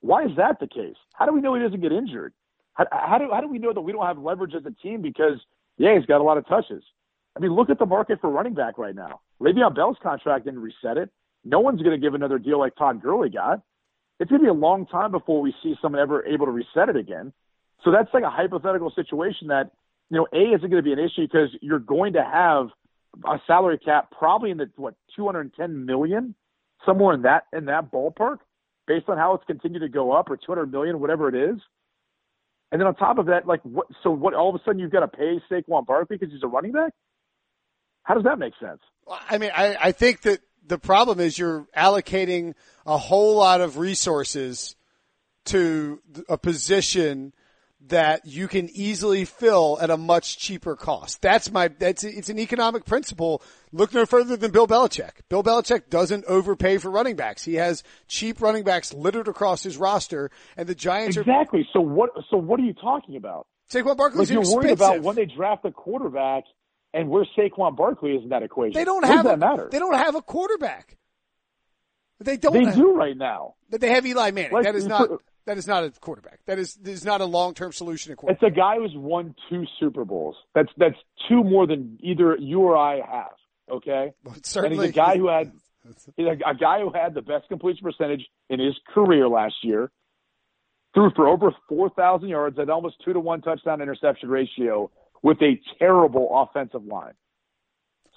[0.00, 0.96] Why is that the case?
[1.14, 2.32] How do we know he doesn't get injured?
[2.74, 5.02] How, how do how do we know that we don't have leverage as a team
[5.02, 5.38] because
[5.76, 6.82] yeah he's got a lot of touches?
[7.36, 9.20] I mean look at the market for running back right now.
[9.40, 11.10] Le'Veon Bell's contract didn't reset it.
[11.44, 13.62] No one's going to give another deal like Todd Gurley got.
[14.20, 16.88] It's going to be a long time before we see someone ever able to reset
[16.88, 17.32] it again.
[17.84, 19.70] So that's like a hypothetical situation that,
[20.10, 22.68] you know, A isn't going to be an issue because you're going to have
[23.24, 26.34] a salary cap probably in the what 210 million,
[26.84, 28.38] somewhere in that in that ballpark,
[28.86, 31.60] based on how it's continued to go up, or 200 million, whatever it is.
[32.70, 33.86] And then on top of that, like what?
[34.02, 34.34] So what?
[34.34, 36.92] All of a sudden you've got to pay Saquon Barkley because he's a running back.
[38.02, 38.80] How does that make sense?
[39.28, 42.54] I mean, I, I think that the problem is you're allocating
[42.86, 44.76] a whole lot of resources
[45.46, 47.32] to a position
[47.88, 51.22] that you can easily fill at a much cheaper cost.
[51.22, 53.40] That's my, that's, it's an economic principle.
[53.72, 55.12] Look no further than Bill Belichick.
[55.28, 57.44] Bill Belichick doesn't overpay for running backs.
[57.44, 61.66] He has cheap running backs littered across his roster and the Giants are, Exactly.
[61.72, 62.10] So what?
[62.30, 63.46] So what are you talking about?
[63.70, 66.44] Saquon Like Barkley's you're worried about when they draft a quarterback
[66.94, 68.74] and where Saquon Barkley is in that equation.
[68.74, 69.68] they don't have a, that matter?
[69.70, 70.96] they don't have a quarterback.
[72.20, 73.54] They don't They have, do right now.
[73.70, 74.52] But they have Eli Manning.
[74.52, 75.08] Like, that is not
[75.46, 76.40] that is not a quarterback.
[76.46, 78.42] That is is not a long term solution at quarterback.
[78.42, 80.34] It's a guy who's won two Super Bowls.
[80.54, 80.96] That's that's
[81.28, 83.30] two more than either you or I have.
[83.70, 85.52] Okay, But and certainly, he's a guy who had
[86.16, 89.90] he's a, a guy who had the best completion percentage in his career last year.
[90.94, 94.90] threw for over 4,000 yards at almost two to one touchdown interception ratio
[95.22, 97.14] with a terrible offensive line.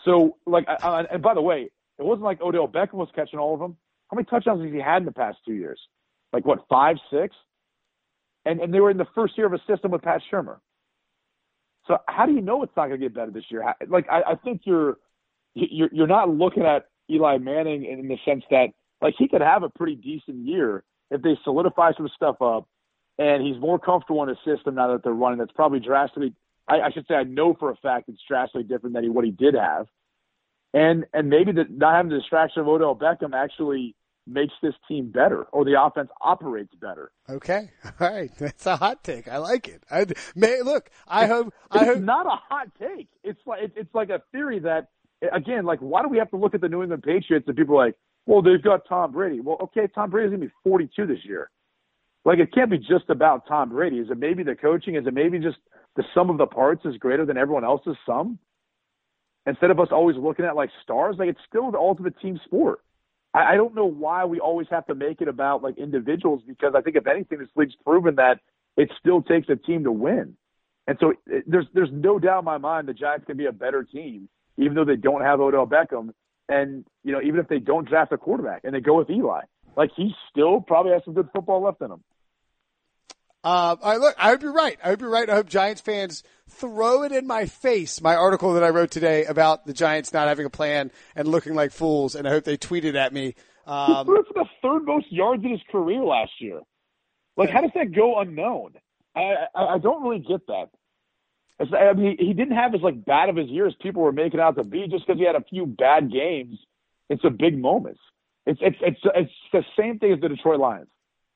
[0.06, 3.54] So, like, I, and by the way, it wasn't like Odell Beckham was catching all
[3.54, 3.78] of them.
[4.10, 5.80] How many touchdowns has he had in the past two years?
[6.34, 7.36] Like what, five, six?
[8.46, 10.58] And and they were in the first year of a system with Pat Shurmur.
[11.88, 13.74] So how do you know it's not going to get better this year?
[13.88, 14.98] Like I, I think you're
[15.54, 18.68] you're you're not looking at Eli Manning in the sense that
[19.02, 22.68] like he could have a pretty decent year if they solidify some stuff up
[23.20, 25.38] and he's more comfortable in a system now that they're running.
[25.38, 26.34] That's probably drastically.
[26.68, 29.32] I, I should say I know for a fact it's drastically different than what he
[29.32, 29.88] did have,
[30.74, 33.96] and and maybe the, not having the distraction of Odell Beckham actually
[34.28, 37.12] makes this team better or the offense operates better.
[37.30, 37.72] Okay.
[38.00, 38.32] All right.
[38.38, 39.28] That's a hot take.
[39.28, 39.84] I like it.
[39.90, 43.10] I may look, I hope, it's I hope not a hot take.
[43.24, 44.90] It's like, it's like a theory that
[45.34, 47.80] again, like why do we have to look at the New England Patriots and people
[47.80, 47.96] are like,
[48.26, 49.40] well, they've got Tom Brady.
[49.40, 51.50] Well, okay, Tom Brady's going to be 42 this year.
[52.24, 53.98] Like it can't be just about Tom Brady.
[53.98, 54.96] Is it maybe the coaching?
[54.96, 55.58] Is it maybe just
[55.96, 58.40] the sum of the parts is greater than everyone else's sum?
[59.46, 62.82] Instead of us always looking at like stars, like it's still the ultimate team sport.
[63.34, 66.74] I, I don't know why we always have to make it about like individuals because
[66.76, 68.40] I think if anything, this league's proven that
[68.78, 70.36] it still takes a team to win.
[70.88, 73.52] And so it, there's there's no doubt in my mind the Giants can be a
[73.52, 76.12] better team, even though they don't have Odell Beckham,
[76.50, 79.42] and you know even if they don't draft a quarterback and they go with Eli,
[79.76, 82.04] like he still probably has some good football left in him.
[83.44, 84.78] Uh, I look, I hope you're right.
[84.84, 85.30] I hope you're right.
[85.30, 88.02] I hope Giants fans throw it in my face.
[88.02, 91.56] My article that I wrote today about the Giants not having a plan and looking
[91.56, 93.36] like fools, and I hope they tweeted at me.
[93.66, 96.62] Um, he for the third most yards in his career last year.
[97.38, 98.74] Like, how does that go unknown?
[99.16, 100.70] I I, I don't really get that.
[101.60, 104.40] I mean, he didn't have as like bad of his year as people were making
[104.40, 106.58] out to be, just because he had a few bad games
[107.10, 108.00] It's some big moments.
[108.46, 110.88] It's it's it's it's the same thing as the Detroit Lions.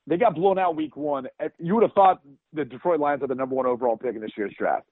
[0.08, 1.28] They got blown out week one.
[1.58, 2.22] You would have thought
[2.54, 4.86] the Detroit Lions are the number one overall pick in this year's draft.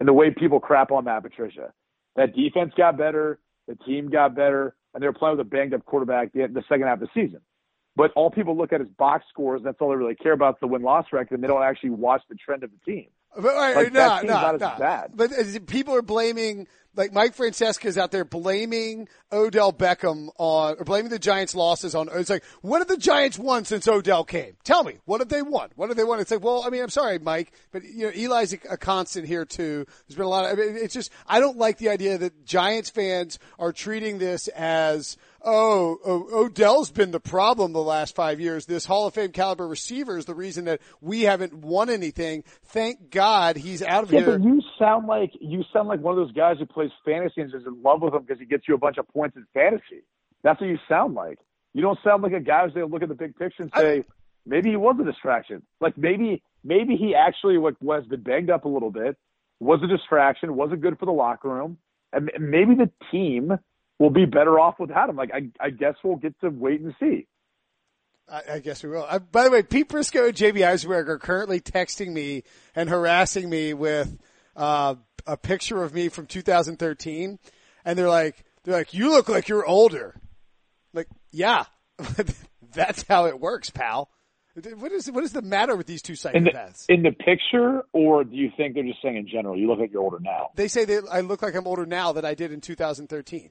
[0.00, 1.72] And the way people crap on Matt Patricia,
[2.16, 5.72] that defense got better, the team got better, and they were playing with a banged
[5.74, 7.40] up quarterback the, the second half of the season.
[7.94, 9.62] But all people look at is box scores.
[9.64, 12.22] That's all they really care about the win loss record, and they don't actually watch
[12.28, 13.06] the trend of the team.
[13.34, 15.06] But, like, no, no, no.
[15.14, 15.30] But
[15.66, 21.10] people are blaming like Mike Francesa is out there blaming Odell Beckham on, or blaming
[21.10, 22.08] the Giants' losses on.
[22.14, 24.56] It's like, what have the Giants won since Odell came?
[24.64, 25.70] Tell me, what have they won?
[25.76, 26.20] What have they won?
[26.20, 29.26] It's like, well, I mean, I'm sorry, Mike, but you know, Eli's a, a constant
[29.26, 29.86] here too.
[30.08, 30.58] There's been a lot of.
[30.58, 34.48] I mean, it's just, I don't like the idea that Giants fans are treating this
[34.48, 38.66] as oh, oh, Odell's been the problem the last five years.
[38.66, 42.44] This Hall of Fame caliber receiver is the reason that we haven't won anything.
[42.64, 44.38] Thank God he's out of yeah, here.
[44.38, 47.54] But you sound like you sound like one of those guys who plays fantasy and
[47.54, 50.02] is in love with him because he gets you a bunch of points in fantasy.
[50.42, 51.38] That's what you sound like.
[51.74, 53.72] You don't sound like a guy who's going to look at the big picture and
[53.76, 54.04] say, I,
[54.46, 55.62] maybe he was a distraction.
[55.80, 59.16] Like maybe maybe he actually like, was been banged up a little bit,
[59.60, 61.78] was a distraction, wasn't good for the locker room,
[62.12, 63.58] and maybe the team
[63.98, 65.16] we'll be better off without him.
[65.16, 67.26] Like I, I guess we'll get to wait and see.
[68.28, 69.06] I, I guess we will.
[69.08, 72.42] Uh, by the way, Pete Prisco and JB Eisenberg are currently texting me
[72.74, 74.18] and harassing me with
[74.56, 74.96] uh,
[75.26, 77.38] a picture of me from 2013,
[77.84, 80.14] and they're like, they're like, you look like you're older.
[80.92, 81.64] Like, yeah,
[82.72, 84.10] that's how it works, pal.
[84.78, 86.86] What is what is the matter with these two psychopaths?
[86.88, 89.54] In the, in the picture, or do you think they're just saying in general?
[89.58, 90.48] You look like you're older now.
[90.54, 93.50] They say that I look like I'm older now than I did in 2013.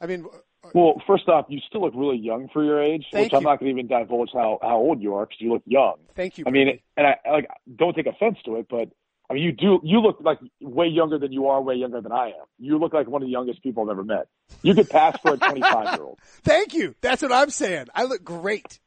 [0.00, 0.26] I mean,
[0.64, 3.36] uh, well, first off, you still look really young for your age, which you.
[3.36, 5.96] I'm not going to even divulge how how old you are because you look young.
[6.14, 6.44] Thank you.
[6.46, 8.88] I mean, and I like don't take offense to it, but
[9.30, 12.10] I mean, you do you look like way younger than you are, way younger than
[12.10, 12.46] I am.
[12.58, 14.26] You look like one of the youngest people I've ever met.
[14.62, 16.18] You could pass for a 25 year old.
[16.42, 16.96] Thank you.
[17.00, 17.86] That's what I'm saying.
[17.94, 18.80] I look great.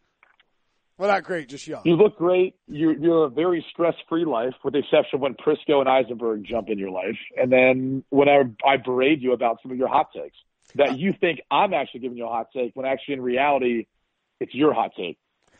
[0.98, 1.82] Well, not great, just young.
[1.86, 2.56] You look great.
[2.68, 6.70] You're, you're a very stress-free life, with the exception of when Prisco and Eisenberg jump
[6.70, 10.10] in your life, and then when I, I berate you about some of your hot
[10.16, 10.38] takes
[10.76, 13.88] that you think I'm actually giving you a hot take when actually in reality
[14.40, 15.18] it's your hot take.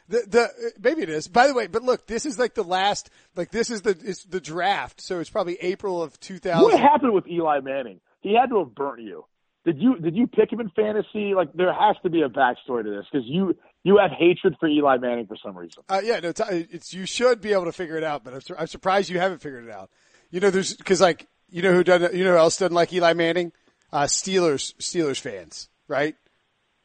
[0.10, 1.28] The, the maybe it is.
[1.28, 3.10] By the way, but look, this is like the last.
[3.36, 6.62] Like this is the it's the draft, so it's probably April of 2000.
[6.62, 8.00] What happened with Eli Manning?
[8.22, 9.26] He had to have burnt you.
[9.66, 11.34] Did you did you pick him in fantasy?
[11.36, 14.68] Like there has to be a backstory to this because you you have hatred for
[14.68, 15.84] Eli Manning for some reason.
[15.88, 18.42] Uh, yeah, no, it's, it's, you should be able to figure it out, but I'm,
[18.60, 19.90] I'm surprised you haven't figured it out.
[20.32, 22.92] You know, there's because like you know who doesn't you know who else doesn't like
[22.92, 23.54] Eli Manning?
[23.94, 26.16] uh, Steelers Steelers fans, right?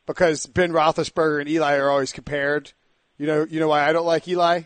[0.06, 2.72] Because Ben Roethlisberger and Eli are always compared.
[3.18, 4.62] You know, you know why I don't like Eli?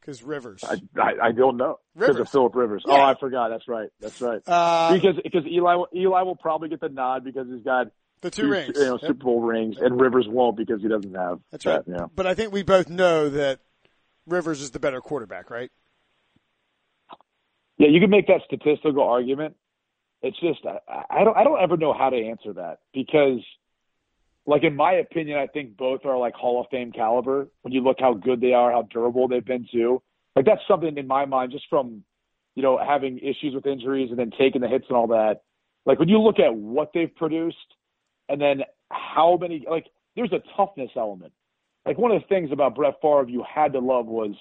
[0.00, 0.62] Because Rivers.
[0.64, 1.78] I, I, I, don't know.
[1.96, 2.84] Because of Philip Rivers.
[2.86, 2.94] Yeah.
[2.94, 3.48] Oh, I forgot.
[3.48, 3.88] That's right.
[4.00, 4.40] That's right.
[4.46, 7.88] Uh, because because Eli Eli will probably get the nod because he's got
[8.20, 11.14] the two, two rings, you know, Super Bowl rings, and Rivers won't because he doesn't
[11.14, 11.40] have.
[11.50, 11.84] That's right.
[11.84, 12.06] That, yeah.
[12.14, 13.60] But I think we both know that
[14.26, 15.70] Rivers is the better quarterback, right?
[17.78, 19.56] Yeah, you can make that statistical argument.
[20.22, 23.40] It's just I, I don't I don't ever know how to answer that because
[24.46, 27.48] like in my opinion, I think both are like Hall of Fame caliber.
[27.62, 30.02] When you look how good they are, how durable they've been too.
[30.34, 32.04] Like that's something in my mind, just from
[32.54, 35.42] you know having issues with injuries and then taking the hits and all that.
[35.84, 37.56] Like when you look at what they've produced,
[38.28, 41.32] and then how many like there's a toughness element.
[41.84, 44.32] Like one of the things about Brett Favre you had to love was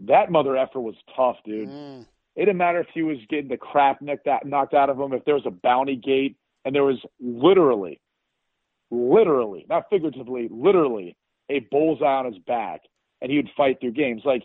[0.00, 1.68] that mother effort was tough, dude.
[1.68, 2.06] Mm.
[2.36, 5.34] It didn't matter if he was getting the crap knocked out of him, if there
[5.34, 8.00] was a bounty gate, and there was literally,
[8.92, 11.16] literally, not figuratively, literally
[11.50, 12.82] a bullseye on his back,
[13.20, 14.22] and he would fight through games.
[14.24, 14.42] Like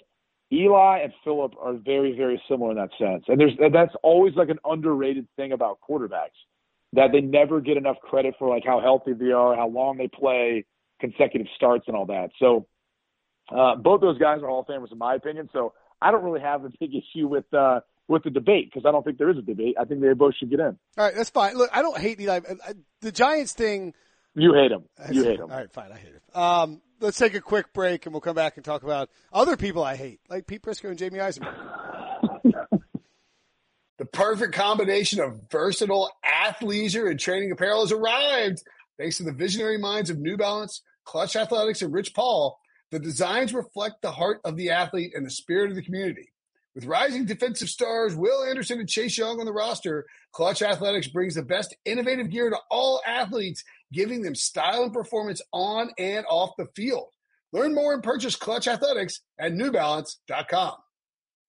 [0.52, 3.26] Eli and Philip are very, very similar in that sense.
[3.28, 6.38] And there's that's always like an underrated thing about quarterbacks
[6.94, 10.08] that they never get enough credit for like how healthy they are, how long they
[10.08, 10.66] play,
[11.02, 12.30] consecutive starts and all that.
[12.40, 12.66] So
[13.56, 15.50] uh, both those guys are Hall of Famers in my opinion.
[15.52, 18.92] So I don't really have a big issue with uh, with the debate because I
[18.92, 19.76] don't think there is a debate.
[19.78, 20.78] I think they both should get in.
[20.98, 21.58] All right, that's fine.
[21.58, 22.40] Look, I don't hate Eli.
[23.02, 23.94] The Giants thing.
[24.38, 24.84] You hate him.
[25.12, 25.50] You hate him.
[25.50, 25.92] All right, fine.
[25.92, 26.40] I hate him.
[26.40, 29.84] Um, let's take a quick break and we'll come back and talk about other people
[29.84, 31.56] I hate, like Pete Prisco and Jamey Eisenberg.
[33.98, 38.62] the perfect combination of versatile athleisure and training apparel has arrived.
[39.00, 42.60] Thanks to the visionary minds of New Balance, Clutch Athletics, and Rich Paul,
[42.92, 46.32] the designs reflect the heart of the athlete and the spirit of the community.
[46.78, 51.34] With rising defensive stars Will Anderson and Chase Young on the roster, Clutch Athletics brings
[51.34, 56.52] the best innovative gear to all athletes, giving them style and performance on and off
[56.58, 57.10] the field.
[57.54, 60.74] Learn more and purchase Clutch Athletics at NewBalance.com.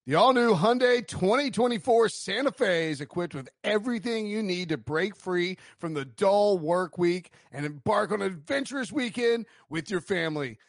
[0.06, 5.14] The all new Hyundai 2024 Santa Fe is equipped with everything you need to break
[5.14, 10.56] free from the dull work week and embark on an adventurous weekend with your family.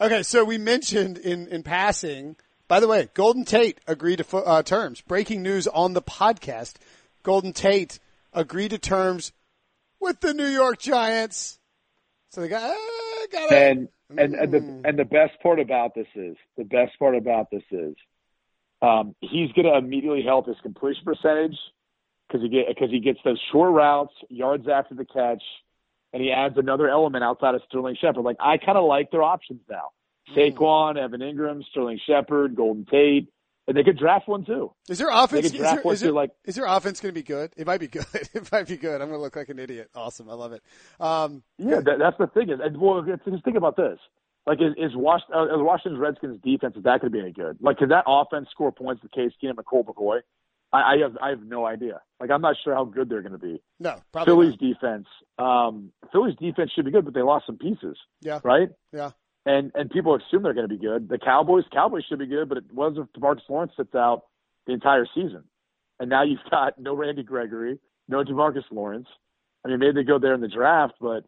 [0.00, 2.36] Okay, so we mentioned in, in passing,
[2.68, 5.00] by the way, Golden Tate agreed to uh, terms.
[5.00, 6.74] Breaking news on the podcast.
[7.24, 7.98] Golden Tate
[8.32, 9.32] agreed to terms
[9.98, 11.58] with the New York Giants.
[12.30, 14.82] So they got, uh, got and, and, and the, mm.
[14.84, 17.96] and the best part about this is, the best part about this is,
[18.80, 21.56] um, he's going to immediately help his completion percentage
[22.28, 25.42] because he get, cause he gets those short routes, yards after the catch,
[26.18, 28.24] and he adds another element outside of Sterling Shepard.
[28.24, 29.90] Like I kind of like their options now.
[30.34, 30.52] Mm.
[30.52, 33.28] Saquon, Evan Engram, Sterling Shepard, Golden Tate,
[33.68, 34.72] and they could draft one too.
[34.88, 35.46] Is their offense?
[35.46, 37.52] Is there, is, there, like, is their offense going to be good?
[37.56, 38.06] It might be good.
[38.34, 39.00] it might be good.
[39.00, 39.90] I'm going to look like an idiot.
[39.94, 40.28] Awesome.
[40.28, 40.62] I love it.
[40.98, 42.50] Um, yeah, that, that's the thing.
[42.50, 43.98] Is, well, just think about this.
[44.44, 47.32] Like, is, is, Was, uh, is Washington Redskins defense is that going to be any
[47.32, 47.58] good?
[47.60, 50.20] Like, can that offense score points with Case Keenum and Colt McCoy?
[50.72, 52.00] I, I have I have no idea.
[52.20, 53.62] Like I'm not sure how good they're going to be.
[53.80, 54.68] No, probably Philly's not.
[54.68, 55.06] defense.
[55.38, 57.96] Um, Philly's defense should be good, but they lost some pieces.
[58.20, 58.40] Yeah.
[58.44, 58.68] Right.
[58.92, 59.10] Yeah.
[59.46, 61.08] And and people assume they're going to be good.
[61.08, 64.24] The Cowboys Cowboys should be good, but it was if Demarcus Lawrence sits out
[64.66, 65.44] the entire season,
[65.98, 67.78] and now you've got no Randy Gregory,
[68.08, 69.08] no Demarcus Lawrence.
[69.64, 71.24] I mean, maybe they go there in the draft, but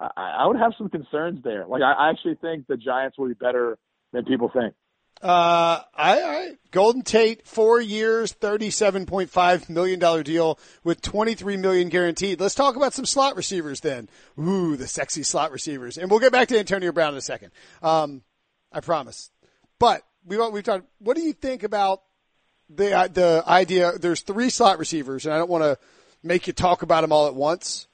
[0.00, 1.66] I, I would have some concerns there.
[1.66, 3.78] Like I, I actually think the Giants will be better
[4.12, 4.74] than people think.
[5.22, 12.40] Uh, I, I, Golden Tate, four years, $37.5 million deal with 23 million guaranteed.
[12.40, 14.08] Let's talk about some slot receivers then.
[14.38, 15.96] Ooh, the sexy slot receivers.
[15.96, 17.52] And we'll get back to Antonio Brown in a second.
[17.82, 18.22] Um,
[18.70, 19.30] I promise.
[19.78, 22.02] But we, we've talked, what do you think about
[22.68, 23.92] the, uh, the idea?
[23.98, 25.78] There's three slot receivers and I don't want to
[26.22, 27.86] make you talk about them all at once,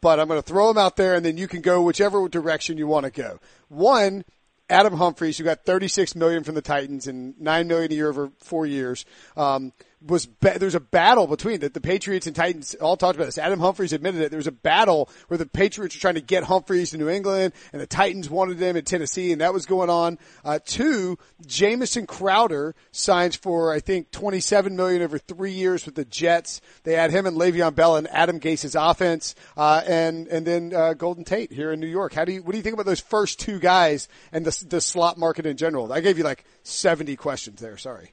[0.00, 2.78] but I'm going to throw them out there and then you can go whichever direction
[2.78, 3.40] you want to go.
[3.68, 4.24] One
[4.70, 8.30] Adam Humphries, who got 36 million from the Titans and 9 million a year over
[8.38, 9.04] four years.
[9.36, 9.72] Um,
[10.06, 12.74] was ba- there's a battle between the, the Patriots and Titans.
[12.74, 13.38] All talked about this.
[13.38, 14.30] Adam Humphries admitted it.
[14.30, 17.52] There was a battle where the Patriots were trying to get Humphries to New England,
[17.72, 20.18] and the Titans wanted him in Tennessee, and that was going on.
[20.44, 26.04] Uh, two, Jamison Crowder signs for I think 27 million over three years with the
[26.04, 26.60] Jets.
[26.84, 30.94] They had him and Le'Veon Bell and Adam Gase's offense, uh, and and then uh,
[30.94, 32.14] Golden Tate here in New York.
[32.14, 34.80] How do you what do you think about those first two guys and the the
[34.80, 35.92] slot market in general?
[35.92, 37.76] I gave you like 70 questions there.
[37.76, 38.12] Sorry.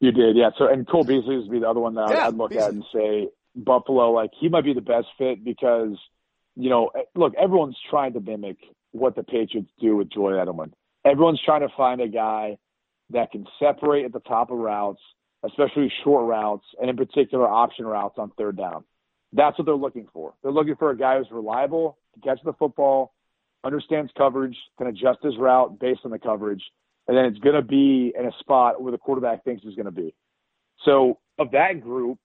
[0.00, 0.50] You did, yeah.
[0.58, 2.62] So, and Cole Beasley would be the other one that Yeah, I'd look Beasley.
[2.64, 5.96] at and say Buffalo, like he might be the best fit because,
[6.54, 8.58] you know, eh, look, everyone's trying to mimic
[8.92, 10.72] what the Patriots do with Joy Edelman.
[11.04, 12.58] Everyone's trying to find a guy
[13.10, 15.00] that can separate at the top of routes,
[15.44, 18.84] especially short routes, and in particular option routes on third down.
[19.32, 20.34] That's what they're looking for.
[20.42, 23.12] They're looking for a guy who's reliable, can catch the football,
[23.64, 26.62] understands coverage, can adjust his route based on the coverage,
[27.08, 29.86] and then it's going to be in a spot where the quarterback thinks is going
[29.86, 30.14] to be.
[30.84, 32.18] So of that group,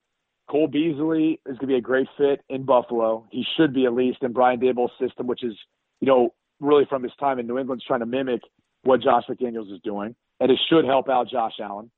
[0.50, 3.26] Cole Beasley is going to be a great fit in Buffalo.
[3.32, 5.54] He should be at least in Brian Daboll's system, which is,
[6.00, 8.42] you know, really from his time in New England, trying to mimic
[8.84, 11.92] what Josh McDaniels is doing, and it should help out Josh Allen.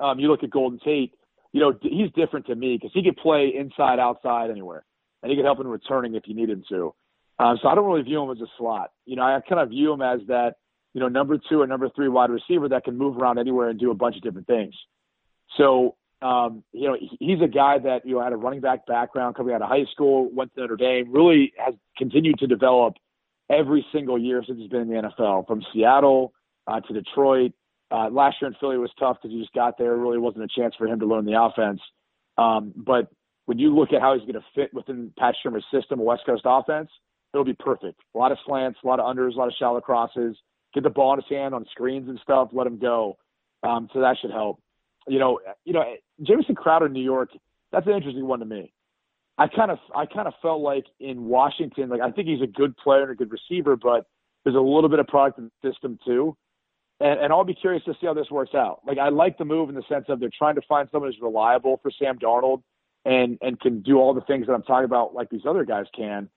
[0.00, 1.14] Um, you look at Golden Tate,
[1.52, 4.84] you know, he's different to me because he could play inside, outside, anywhere,
[5.22, 6.94] and he could help in returning if you need him to.
[7.38, 8.90] Um, so I don't really view him as a slot.
[9.04, 10.56] You know, I kind of view him as that,
[10.94, 13.78] you know, number two or number three wide receiver that can move around anywhere and
[13.78, 14.74] do a bunch of different things.
[15.56, 19.34] So, um, you know, he's a guy that, you know, had a running back background
[19.34, 22.94] coming out of high school, went to Notre Dame, really has continued to develop
[23.50, 26.32] every single year since he's been in the NFL, from Seattle
[26.66, 27.52] uh, to Detroit.
[27.90, 29.94] Uh, last year in Philly was tough because he just got there.
[29.94, 31.80] It Really wasn't a chance for him to learn the offense.
[32.38, 33.08] Um, but
[33.46, 36.22] when you look at how he's going to fit within Pat Shurmur's system, a West
[36.24, 36.88] Coast offense,
[37.34, 38.00] it'll be perfect.
[38.14, 40.36] A lot of slants, a lot of unders, a lot of shallow crosses.
[40.74, 42.48] Get the ball in his hand on screens and stuff.
[42.52, 43.18] Let him go.
[43.62, 44.60] Um, so that should help.
[45.06, 45.84] You know, you know,
[46.22, 47.30] Jamison Crowder, in New York.
[47.72, 48.72] That's an interesting one to me.
[49.38, 52.46] I kind of, I kind of felt like in Washington, like I think he's a
[52.46, 54.06] good player and a good receiver, but
[54.44, 56.36] there's a little bit of product in the system too.
[57.00, 58.80] And, and I'll be curious to see how this works out.
[58.86, 61.20] Like I like the move in the sense of they're trying to find someone who's
[61.20, 62.62] reliable for Sam Darnold
[63.04, 65.86] and and can do all the things that I'm talking about, like these other guys
[65.96, 66.28] can.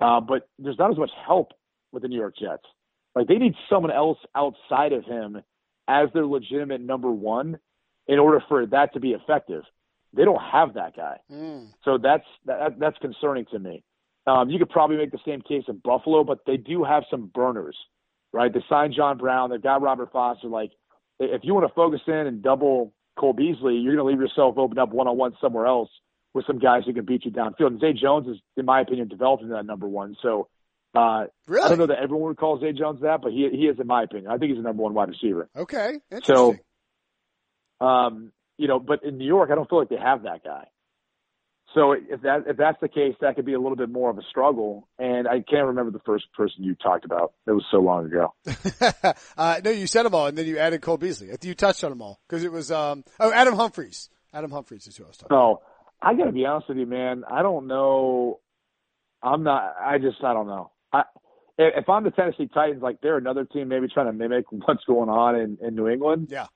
[0.00, 1.52] Uh, but there's not as much help
[1.92, 2.64] with the New York Jets.
[3.18, 5.42] Like they need someone else outside of him
[5.88, 7.58] as their legitimate number one
[8.06, 9.64] in order for that to be effective.
[10.14, 11.66] They don't have that guy, Mm.
[11.84, 13.82] so that's that, that's concerning to me.
[14.28, 17.26] Um, you could probably make the same case in Buffalo, but they do have some
[17.34, 17.76] burners,
[18.32, 18.52] right?
[18.52, 20.46] They signed John Brown, they've got Robert Foster.
[20.48, 20.70] Like,
[21.18, 24.56] if you want to focus in and double Cole Beasley, you're going to leave yourself
[24.58, 25.90] open up one on one somewhere else
[26.34, 27.68] with some guys who can beat you downfield.
[27.68, 30.14] And Zay Jones is, in my opinion, developed into that number one.
[30.22, 30.48] So
[30.94, 31.64] uh, Really?
[31.64, 33.86] I don't know that everyone would call Zay Jones that, but he he is in
[33.86, 34.30] my opinion.
[34.30, 35.48] I think he's the number one wide receiver.
[35.56, 35.98] Okay.
[36.10, 36.60] Interesting.
[37.80, 40.44] So, um, you know, but in New York, I don't feel like they have that
[40.44, 40.64] guy.
[41.74, 44.16] So if that if that's the case, that could be a little bit more of
[44.16, 44.88] a struggle.
[44.98, 47.34] And I can't remember the first person you talked about.
[47.46, 48.34] It was so long ago.
[49.36, 51.28] uh, no, you said them all, and then you added Cole Beasley.
[51.42, 54.08] You touched on them all because it was um, oh Adam Humphries.
[54.32, 55.36] Adam Humphries is who I was talking.
[55.36, 55.60] No,
[56.00, 57.24] I got to be honest with you, man.
[57.30, 58.40] I don't know.
[59.22, 59.74] I'm not.
[59.78, 60.70] I just I don't know.
[60.92, 61.04] I
[61.58, 65.08] if I'm the Tennessee Titans, like they're another team maybe trying to mimic what's going
[65.08, 66.28] on in in New England.
[66.30, 66.46] Yeah.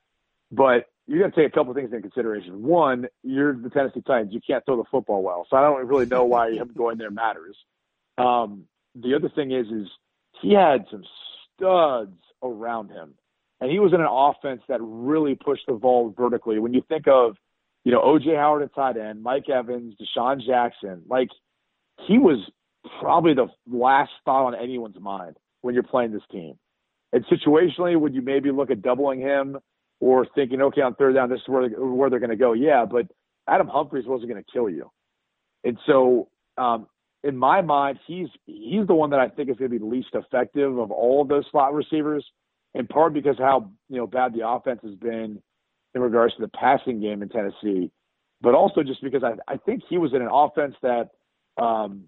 [0.50, 2.62] But you got to take a couple things into consideration.
[2.62, 4.32] One, you're the Tennessee Titans.
[4.32, 7.10] You can't throw the football well, so I don't really know why him going there
[7.10, 7.56] matters.
[8.18, 8.64] Um,
[8.94, 9.88] the other thing is, is
[10.40, 11.04] he had some
[11.54, 13.14] studs around him,
[13.60, 16.58] and he was in an offense that really pushed the ball vertically.
[16.58, 17.36] When you think of,
[17.84, 21.28] you know, OJ Howard at tight end, Mike Evans, DeSean Jackson, like
[22.06, 22.38] he was
[23.00, 26.54] probably the last thought on anyone's mind when you're playing this team.
[27.12, 29.58] And situationally, would you maybe look at doubling him?
[30.02, 32.54] or thinking, okay, on third down, this is where, where they're going to go.
[32.54, 33.06] Yeah, but
[33.48, 34.90] Adam Humphries wasn't going to kill you.
[35.62, 36.28] And so,
[36.58, 36.88] um,
[37.22, 40.08] in my mind, he's he's the one that I think is going to be least
[40.12, 42.26] effective of all of those slot receivers,
[42.74, 45.40] in part because how you know bad the offense has been
[45.94, 47.92] in regards to the passing game in Tennessee,
[48.40, 51.10] but also just because I, I think he was in an offense that,
[51.62, 52.06] um,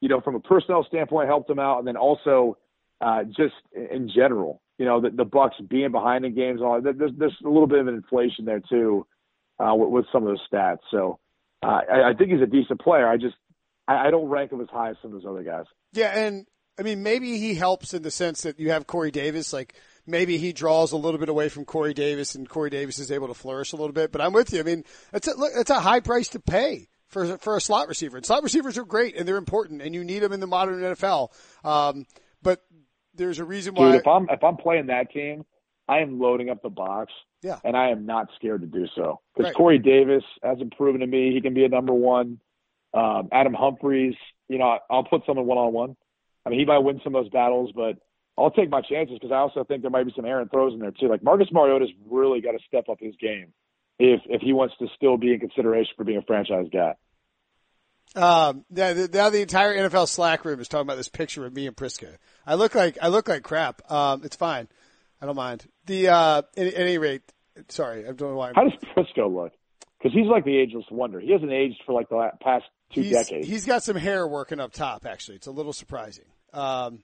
[0.00, 2.58] you know, from a personnel standpoint, helped him out, and then also
[3.00, 7.12] uh, just in general, you know, the, the Bucs being behind in games, all there's
[7.16, 9.06] there's a little bit of an inflation there too
[9.58, 10.78] uh, with, with some of those stats.
[10.90, 11.18] So
[11.62, 13.08] uh, I, I think he's a decent player.
[13.08, 13.36] I just
[13.88, 15.64] I, I don't rank him as high as some of those other guys.
[15.92, 16.46] Yeah, and
[16.78, 19.52] I mean maybe he helps in the sense that you have Corey Davis.
[19.52, 19.74] Like
[20.06, 23.28] maybe he draws a little bit away from Corey Davis, and Corey Davis is able
[23.28, 24.12] to flourish a little bit.
[24.12, 24.60] But I'm with you.
[24.60, 26.88] I mean, it's a look, it's a high price to pay.
[27.08, 30.02] For, for a slot receiver, and slot receivers are great and they're important, and you
[30.02, 31.30] need them in the modern NFL.
[31.64, 32.04] Um,
[32.42, 32.62] but
[33.14, 33.92] there's a reason why.
[33.92, 35.44] Dude, if I'm if I'm playing that team,
[35.88, 37.60] I am loading up the box Yeah.
[37.64, 39.20] And I am not scared to do so.
[39.34, 39.56] Because Right.
[39.56, 42.40] Corey Davis hasn't proven to me he can be a number one.
[42.92, 44.16] Um, Adam Humphries,
[44.48, 45.96] you know, I'll put someone one on one.
[46.44, 47.98] I mean, he might win some of those battles, but
[48.38, 50.78] I'll take my chances because I also think there might be some errant throws in
[50.80, 51.08] there too.
[51.08, 53.52] Like Marcus Mariota's really got to step up his game
[53.98, 56.94] if if he wants to still be in consideration for being a franchise guy.
[58.14, 61.54] Um, now, the, now the entire NFL Slack room is talking about this picture of
[61.54, 62.16] me and Prisco.
[62.46, 63.90] I look like I look like crap.
[63.90, 64.68] Um, it's fine.
[65.20, 65.66] I don't mind.
[65.86, 67.22] The uh, at, at any rate,
[67.68, 68.48] sorry, I don't know why.
[68.48, 69.52] I'm, How does Prisco look?
[69.98, 71.20] Because he's like the ageless wonder.
[71.20, 73.48] He hasn't aged for like the past two he's, decades.
[73.48, 75.06] he's got some hair working up top.
[75.06, 76.26] Actually, it's a little surprising.
[76.52, 77.02] Um,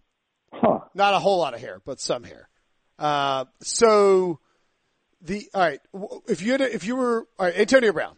[0.53, 0.81] huh.
[0.95, 2.49] not a whole lot of hair, but some hair.
[2.99, 4.39] Uh, so
[5.23, 5.81] the all right,
[6.29, 8.17] if you had a, if you were all right, Antonio Brown,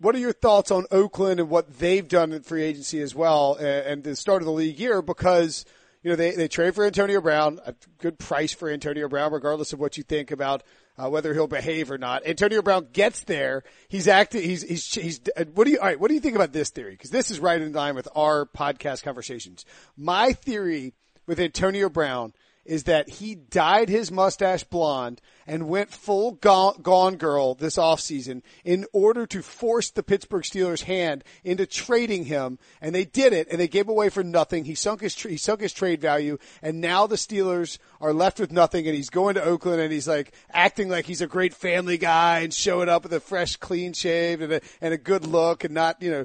[0.00, 3.54] what are your thoughts on Oakland and what they've done in free agency as well,
[3.54, 5.02] and, and the start of the league year?
[5.02, 5.64] Because
[6.02, 9.72] you know they they trade for Antonio Brown, a good price for Antonio Brown, regardless
[9.72, 10.62] of what you think about.
[10.96, 13.64] Uh, whether he'll behave or not, Antonio Brown gets there.
[13.88, 14.42] He's acting.
[14.44, 15.20] He's he's he's.
[15.36, 15.78] uh, What do you?
[15.80, 15.98] All right.
[15.98, 16.92] What do you think about this theory?
[16.92, 19.64] Because this is right in line with our podcast conversations.
[19.96, 20.94] My theory
[21.26, 22.32] with Antonio Brown
[22.64, 28.86] is that he dyed his mustache blonde and went full gone, girl this offseason in
[28.92, 32.58] order to force the Pittsburgh Steelers hand into trading him.
[32.80, 34.64] And they did it and they gave away for nothing.
[34.64, 38.40] He sunk his, tr- he sunk his trade value and now the Steelers are left
[38.40, 41.54] with nothing and he's going to Oakland and he's like acting like he's a great
[41.54, 45.26] family guy and showing up with a fresh, clean shave and a, and a good
[45.26, 46.24] look and not, you know,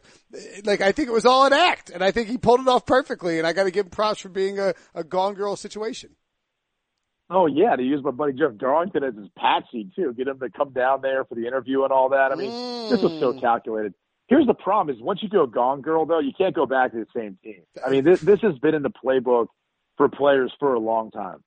[0.64, 2.86] like I think it was all an act and I think he pulled it off
[2.86, 6.12] perfectly and I got to give him props for being a, a gone girl situation.
[7.30, 10.50] Oh yeah, to use my buddy Jeff Darlington as his patsy too, get him to
[10.50, 12.32] come down there for the interview and all that.
[12.32, 12.50] I mean,
[12.90, 13.94] this was so calculated.
[14.28, 16.98] Here's the problem: is once you go gone girl, though, you can't go back to
[16.98, 17.62] the same team.
[17.86, 19.48] I mean, this this has been in the playbook
[19.98, 21.44] for players for a long time.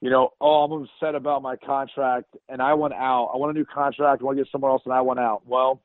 [0.00, 3.30] You know, oh, I'm upset about my contract, and I want out.
[3.34, 4.22] I want a new contract.
[4.22, 5.42] I want to get somewhere else, and I want out.
[5.44, 5.82] Well,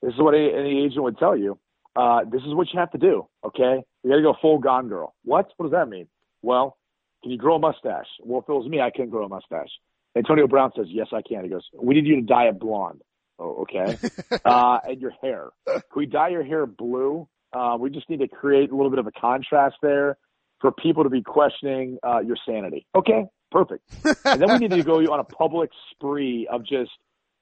[0.00, 1.58] this is what any, any agent would tell you.
[1.94, 3.28] Uh, this is what you have to do.
[3.44, 5.14] Okay, you got to go full gone girl.
[5.24, 5.52] What?
[5.56, 6.08] What does that mean?
[6.40, 6.78] Well,
[7.22, 8.06] can you grow a mustache?
[8.20, 9.70] Well, if it was me, I can grow a mustache.
[10.16, 11.44] Antonio Brown says, yes, I can.
[11.44, 13.02] He goes, we need you to dye it blonde.
[13.38, 13.96] Oh, okay.
[14.44, 15.48] uh, and your hair.
[15.66, 17.28] Can we dye your hair blue?
[17.52, 20.16] Uh, we just need to create a little bit of a contrast there
[20.60, 22.86] for people to be questioning uh, your sanity.
[22.94, 23.82] Okay, perfect.
[24.24, 26.90] and then we need to go on a public spree of just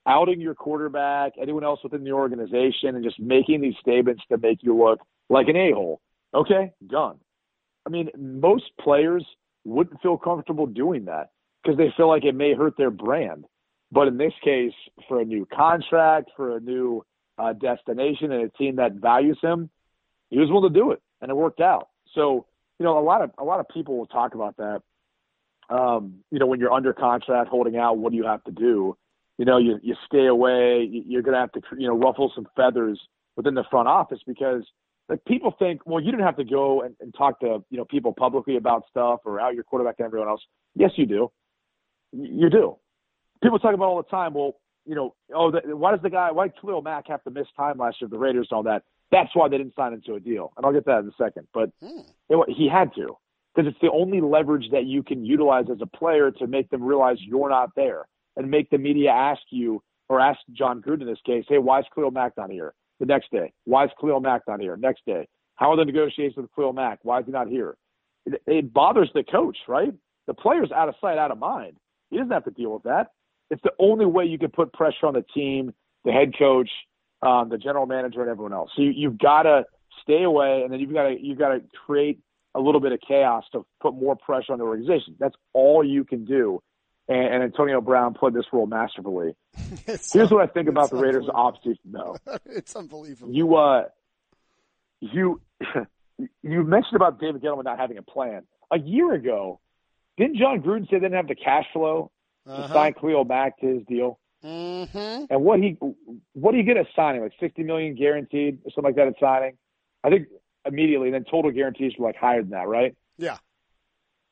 [0.06, 4.58] outing your quarterback, anyone else within the organization, and just making these statements to make
[4.62, 6.00] you look like an a-hole.
[6.34, 7.18] Okay, done.
[7.86, 9.24] I mean, most players
[9.64, 11.30] wouldn't feel comfortable doing that
[11.62, 13.44] because they feel like it may hurt their brand.
[13.92, 14.72] But in this case,
[15.08, 17.04] for a new contract, for a new
[17.38, 19.68] uh, destination, and a team that values him,
[20.30, 21.88] he was willing to do it, and it worked out.
[22.14, 22.46] So,
[22.78, 24.82] you know, a lot of a lot of people will talk about that.
[25.68, 28.96] Um, you know, when you're under contract, holding out, what do you have to do?
[29.38, 30.82] You know, you you stay away.
[30.90, 33.00] You- You're going to have to, you know, ruffle some feathers
[33.36, 34.64] within the front office because
[35.10, 37.84] like people think, well, you didn't have to go and, and talk to you know
[37.84, 40.40] people publicly about stuff or out your quarterback and everyone else.
[40.74, 41.30] Yes, you do.
[42.12, 42.76] You do.
[43.42, 44.34] People talk about all the time.
[44.34, 44.52] Well,
[44.86, 47.46] you know, oh, the, why does the guy, why did Khalil Mack have to miss
[47.56, 48.84] time last year the Raiders and all that?
[49.10, 51.12] That's why they didn't sign into a deal, and I'll get to that in a
[51.18, 51.48] second.
[51.52, 52.00] But Hmm.
[52.28, 53.16] you know, he had to
[53.54, 56.82] because it's the only leverage that you can utilize as a player to make them
[56.84, 58.06] realize you're not there
[58.36, 61.80] and make the media ask you or ask Jon Gruden in this case, hey, why
[61.80, 62.72] is Khalil Mack not here?
[63.00, 64.76] The next day, why is Khalil Mack not here?
[64.76, 65.26] Next day,
[65.56, 66.98] how are the negotiations with Khalil Mack?
[67.02, 67.76] Why is he not here?
[68.26, 69.92] It, it bothers the coach, right?
[70.26, 71.76] The player's out of sight, out of mind.
[72.10, 73.08] He doesn't have to deal with that.
[73.50, 75.72] It's the only way you can put pressure on the team,
[76.04, 76.70] the head coach,
[77.22, 78.70] um, the general manager, and everyone else.
[78.76, 79.64] So you, you've got to
[80.02, 82.20] stay away, and then you've got to you've got to create
[82.54, 85.16] a little bit of chaos to put more pressure on the organization.
[85.18, 86.60] That's all you can do.
[87.10, 89.34] And, and Antonio Brown played this role masterfully.
[89.86, 92.16] It's Here's what I think about the Raiders' offseason, though.
[92.46, 93.32] it's unbelievable.
[93.34, 93.84] You uh,
[95.00, 95.40] you
[96.42, 98.42] you mentioned about David Gettleman not having a plan.
[98.70, 99.60] A year ago,
[100.16, 102.10] didn't Jon Gruden say they didn't have the cash flow
[102.46, 102.72] to Uh-huh.
[102.72, 104.18] sign Khalil Mack to his deal?
[104.44, 105.24] Mm-hmm.
[105.30, 105.76] And what he
[106.32, 107.20] what do you get at signing?
[107.22, 109.56] Like sixty million guaranteed or something like that at signing?
[110.04, 110.28] I think
[110.64, 111.08] immediately.
[111.08, 112.96] And then total guarantees were like higher than that, right?
[113.18, 113.38] Yeah.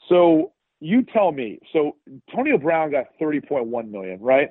[0.08, 1.58] So you tell me.
[1.72, 4.50] So Antonio Brown got thirty point one million, right?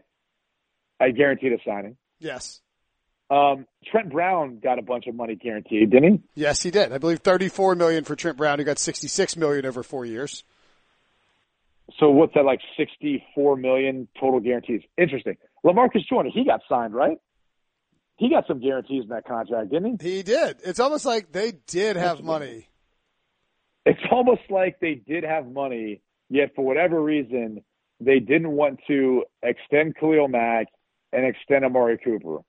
[0.99, 1.97] I guaranteed a signing.
[2.19, 2.61] Yes.
[3.29, 6.41] Um, Trent Brown got a bunch of money guaranteed, didn't he?
[6.41, 6.93] Yes, he did.
[6.93, 10.45] I believe 34 million for Trent Brown, who got 66 million over four years.
[11.99, 12.59] So what's that like?
[12.77, 14.81] Sixty-four million total guarantees.
[14.97, 15.37] Interesting.
[15.65, 17.17] Lamarcus Joyner, he got signed, right?
[18.17, 20.17] He got some guarantees in that contract, didn't he?
[20.17, 20.57] He did.
[20.63, 22.67] It's almost like they did have money.
[23.85, 27.63] It's almost like they did have money, yet for whatever reason,
[27.99, 30.67] they didn't want to extend Khalil Mack
[31.13, 32.39] and extend Amari Cooper.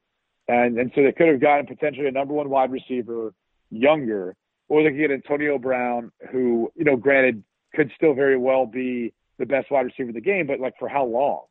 [0.48, 3.34] And, and so they could have gotten potentially a number one wide receiver
[3.70, 4.34] younger,
[4.68, 7.42] or they could get Antonio Brown, who, you know, granted,
[7.74, 10.88] could still very well be the best wide receiver in the game, but like for
[10.88, 11.44] how long?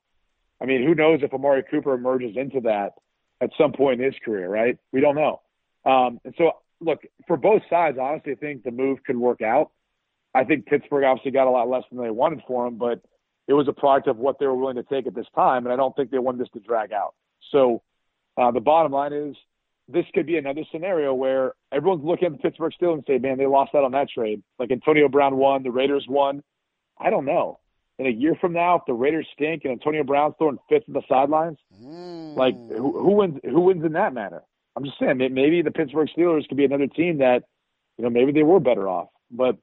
[0.62, 2.94] I mean, who knows if Amari Cooper emerges into that
[3.42, 4.78] at some point in his career, right?
[4.92, 5.42] We don't know.
[5.86, 9.72] Um, and so, look, for both sides, honestly, I think the move could work out.
[10.34, 13.02] I think Pittsburgh obviously got a lot less than they wanted for him, but
[13.48, 15.74] it was a product of what they were willing to take at this time, and
[15.74, 17.16] I don't think they wanted this to drag out.
[17.52, 17.82] So
[18.38, 19.36] uh, the bottom line is
[19.88, 23.38] this could be another scenario where everyone's looking at the Pittsburgh Steelers and say, man,
[23.38, 24.44] they lost out on that trade.
[24.60, 26.44] Like Antonio Brown won, the Raiders won.
[27.00, 27.60] I don't know.
[28.00, 30.94] In a year from now, if the Raiders stink and Antonio Brown's throwing fifth in
[30.94, 32.36] the sidelines, mm.
[32.36, 33.40] like who, who wins?
[33.44, 34.44] Who wins in that matter?
[34.76, 37.46] I'm just saying, maybe the Pittsburgh Steelers could be another team that,
[37.98, 39.08] you know, maybe they were better off.
[39.32, 39.58] But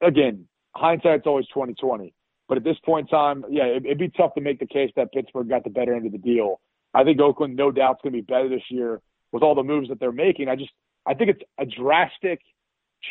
[0.00, 2.14] again, hindsight's always 2020.
[2.48, 4.90] But at this point in time, yeah, it, would be tough to make the case
[4.96, 6.60] that Pittsburgh got the better end of the deal.
[6.94, 9.00] I think Oakland, no doubt, is going to be better this year
[9.32, 10.48] with all the moves that they're making.
[10.48, 10.70] I just,
[11.06, 12.40] I think it's a drastic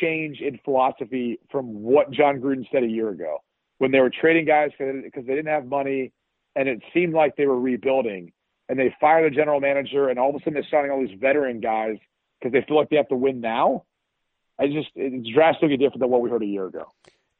[0.01, 3.37] change in philosophy from what Jon Gruden said a year ago
[3.77, 6.11] when they were trading guys because they didn't have money
[6.57, 8.33] and it seemed like they were rebuilding.
[8.67, 11.17] And they fired the general manager, and all of a sudden they're signing all these
[11.21, 11.95] veteran guys
[12.37, 13.85] because they feel like they have to win now.
[14.59, 16.91] I just it's drastically different than what we heard a year ago.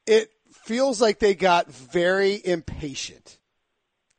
[0.05, 3.37] It feels like they got very impatient.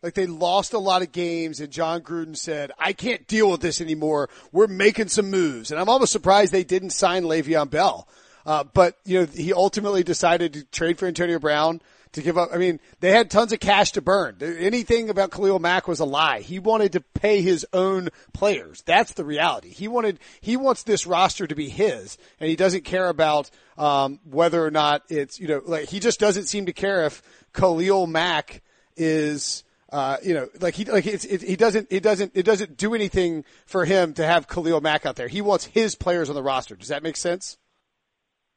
[0.03, 3.61] Like they lost a lot of games and Jon Gruden said, I can't deal with
[3.61, 4.29] this anymore.
[4.53, 5.71] We're making some moves.
[5.71, 8.07] And I'm almost surprised they didn't sign Le'Veon Bell.
[8.47, 11.81] Uh, but, you know, he ultimately decided to trade for Antonio Brown
[12.13, 12.51] to give up.
[12.53, 14.37] I mean, they had tons of cash to burn.
[14.41, 16.41] Anything about Khalil Mack was a lie.
[16.41, 18.83] He wanted to pay his own players.
[18.83, 19.71] That's the reality.
[19.71, 24.21] He wanted, he wants this roster to be his and he doesn't care about, um,
[24.29, 28.07] whether or not it's, you know, like he just doesn't seem to care if Khalil
[28.07, 28.63] Mack
[28.97, 32.77] is, uh, you know, like he, like it's, it, he doesn't, it doesn't, it doesn't
[32.77, 35.29] do anything for him to have Khalil Mack out there.
[35.29, 36.75] He wants his players on the roster.
[36.77, 37.57] Does that make sense?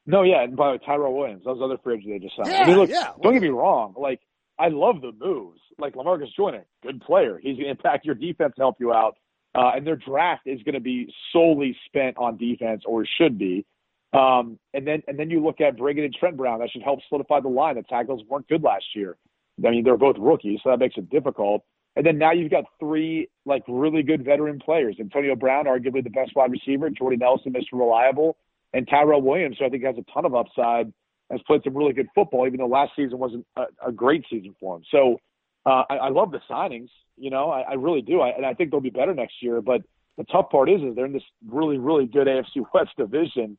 [0.06, 2.52] No, yeah, and by the way, Tyrell Williams, those other free agents they just signed.
[2.52, 3.12] Yeah, I mean, look, yeah.
[3.22, 3.94] don't get me wrong.
[3.98, 4.20] Like,
[4.58, 5.60] I love the moves.
[5.78, 7.40] Like Lamarcus Joyner, good player.
[7.42, 9.16] He's going to impact your defense, help you out.
[9.54, 13.66] Uh, and their draft is going to be solely spent on defense, or should be.
[14.14, 16.60] Um, and then and then you look at bringing in Trent Brown.
[16.60, 17.76] That should help solidify the line.
[17.76, 19.18] The tackles weren't good last year.
[19.66, 21.64] I mean, they're both rookies, so that makes it difficult.
[21.96, 24.98] And then now you've got three like really good veteran players.
[25.00, 26.90] Antonio Brown, arguably the best wide receiver.
[26.90, 27.74] Jordy Nelson, Mr.
[27.74, 28.38] Reliable
[28.74, 30.92] and Tyrell Williams, who I think has a ton of upside,
[31.30, 34.56] has played some really good football, even though last season wasn't a, a great season
[34.60, 34.84] for him.
[34.92, 35.18] So
[35.66, 36.90] uh, I, I love the signings.
[37.18, 39.62] You know, I, I really do, I, and I think they'll be better next year.
[39.62, 39.82] But
[40.18, 43.58] the tough part is, is they're in this really, really good AFC West division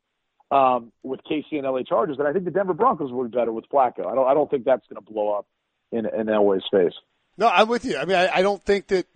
[0.50, 3.52] um, with KC and LA Chargers, and I think the Denver Broncos will be better
[3.52, 4.06] with Flacco.
[4.06, 5.46] I don't, I don't think that's going to blow up
[5.90, 6.92] in in Elway's face.
[7.38, 7.96] No, I'm with you.
[7.96, 9.06] I mean, I, I don't think that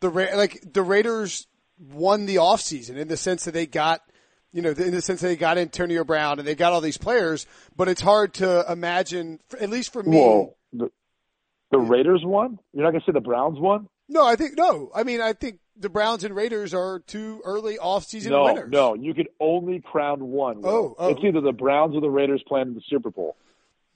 [0.00, 1.46] the like the Raiders
[1.78, 4.02] won the offseason in the sense that they got
[4.52, 6.98] you know, in the sense that they got Antonio Brown and they got all these
[6.98, 7.46] players,
[7.76, 10.16] but it's hard to imagine, at least for me.
[10.16, 10.90] Whoa, the,
[11.70, 12.58] the Raiders won?
[12.72, 13.88] You're not going to say the Browns won?
[14.08, 14.90] No, I think, no.
[14.94, 18.70] I mean, I think the Browns and Raiders are two early off-season no, winners.
[18.70, 20.60] No, you could only crown one.
[20.64, 23.36] Oh, oh, It's either the Browns or the Raiders playing in the Super Bowl.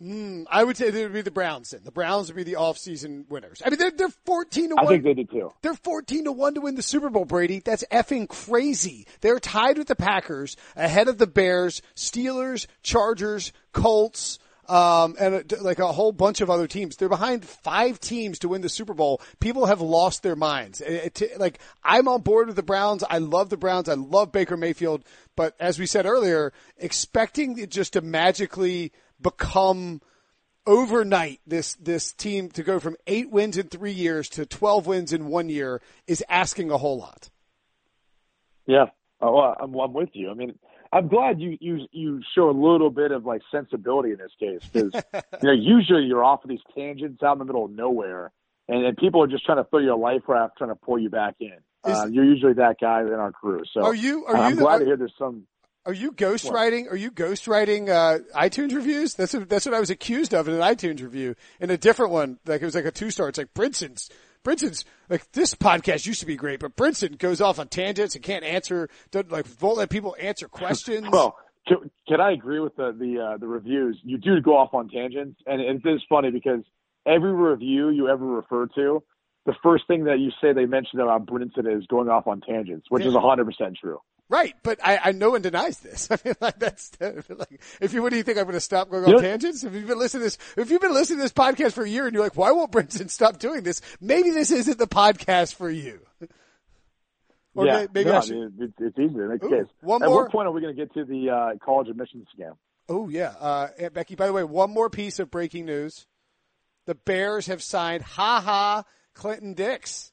[0.03, 1.81] Mm, I would say it would be the Browns then.
[1.83, 3.63] The Browns would be the off-season winners.
[3.65, 4.85] I mean, they're, they're 14 to 1.
[4.85, 5.53] I think they did too.
[5.63, 7.61] They're 14 to 1 to win the Super Bowl, Brady.
[7.61, 9.07] That's effing crazy.
[9.23, 14.39] They're tied with the Packers, ahead of the Bears, Steelers, Chargers, Colts,
[14.69, 16.97] um, and a, like a whole bunch of other teams.
[16.97, 19.23] They're behind five teams to win the Super Bowl.
[19.41, 20.81] People have lost their minds.
[20.81, 23.05] It, it, like I'm on board with the Browns.
[23.09, 23.89] I love the Browns.
[23.89, 25.05] I love Baker Mayfield.
[25.37, 30.01] But as we said earlier, expecting it just to magically become
[30.67, 35.13] overnight this this team to go from eight wins in three years to twelve wins
[35.13, 37.31] in one year is asking a whole lot.
[38.67, 38.87] Yeah,
[39.21, 40.31] oh, I'm, I'm with you.
[40.31, 40.59] I mean,
[40.93, 44.69] I'm glad you you you show a little bit of like sensibility in this case
[44.73, 44.93] because
[45.43, 48.33] you know usually you're off of these tangents out in the middle of nowhere,
[48.69, 50.99] and, and people are just trying to throw you a life raft, trying to pull
[50.99, 51.53] you back in.
[51.87, 53.63] Is, uh, you're usually that guy in our crew.
[53.73, 54.27] So are you?
[54.27, 55.47] Are I'm you glad the, to hear there's some
[55.87, 56.91] are you ghostwriting?
[56.91, 59.15] Are you ghostwriting uh, iTunes reviews?
[59.15, 61.37] That's what, that's what I was accused of in an iTunes review.
[61.61, 63.29] In a different one, like it was like a two star.
[63.29, 64.11] It's like Brinson's.
[64.45, 68.23] Brinson's like this podcast used to be great, but Brinson goes off on tangents and
[68.23, 68.89] can't answer.
[69.13, 71.09] Like won't let people answer questions.
[71.11, 73.99] well, can, can, I agree with the the uh, the reviews?
[74.05, 76.61] You do go off on tangents, and it is funny because
[77.05, 79.03] every review you ever refer to,
[79.47, 82.87] the first thing that you say they mention about Brinson is going off on tangents,
[82.89, 83.11] which yeah.
[83.11, 84.01] is hundred percent true.
[84.29, 86.09] Right, but I, I no one denies this.
[86.11, 88.91] I mean, like that's like if you what do you think I'm going to stop
[88.91, 89.63] going on know- tangents?
[89.63, 91.89] If you've been listening to this, if you've been listening to this podcast for a
[91.89, 93.81] year and you're like, why won't Brinson stop doing this?
[94.01, 96.01] Maybe this isn't the podcast for you.
[97.55, 98.53] Or yeah, maybe no, I should.
[98.59, 99.67] it's, it's easy to make Ooh, case.
[99.81, 102.27] one At more- what point are we going to get to the uh, college admissions
[102.39, 102.57] scam?
[102.89, 104.15] Oh yeah, uh, Aunt Becky.
[104.15, 106.07] By the way, one more piece of breaking news:
[106.87, 110.13] the Bears have signed Ha Ha Clinton Dix.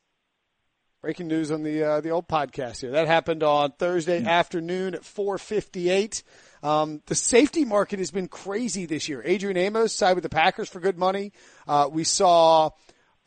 [1.03, 2.91] Breaking news on the uh, the old podcast here.
[2.91, 6.23] That happened on Thursday afternoon at four fifty eight.
[6.63, 9.21] Um, the safety market has been crazy this year.
[9.25, 11.33] Adrian Amos signed with the Packers for good money.
[11.67, 12.67] Uh, we saw,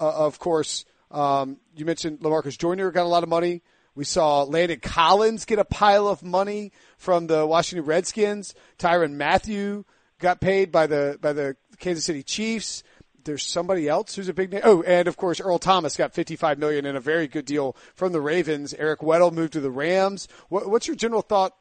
[0.01, 3.61] uh, of course, um, you mentioned Lamarcus Joyner got a lot of money.
[3.95, 8.55] We saw Landon Collins get a pile of money from the Washington Redskins.
[8.79, 9.85] Tyrann Mathieu
[10.19, 12.83] got paid by the by the Kansas City Chiefs.
[13.27, 14.63] There's somebody else who's a big name.
[14.65, 18.13] Oh, and of course Earl Thomas got 55 million in a very good deal from
[18.13, 18.73] the Ravens.
[18.73, 20.29] Eric Weddle moved to the Rams.
[20.49, 21.55] What, what's your general thought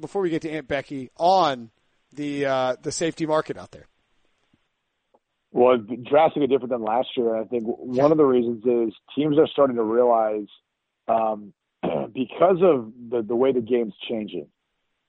[0.00, 1.70] before we get to Aunt Becky on
[2.12, 3.86] the uh, the safety market out there?
[5.52, 7.36] Well, drastically different than last year.
[7.36, 10.46] I think one of the reasons is teams are starting to realize
[11.08, 11.52] um,
[11.82, 14.46] because of the, the way the game's changing,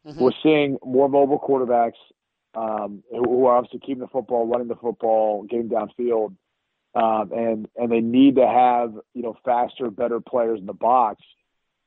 [0.04, 1.94] we're seeing more mobile quarterbacks
[2.56, 6.36] um, who are obviously keeping the football, running the football, getting downfield,
[6.96, 11.22] um, and and they need to have you know faster, better players in the box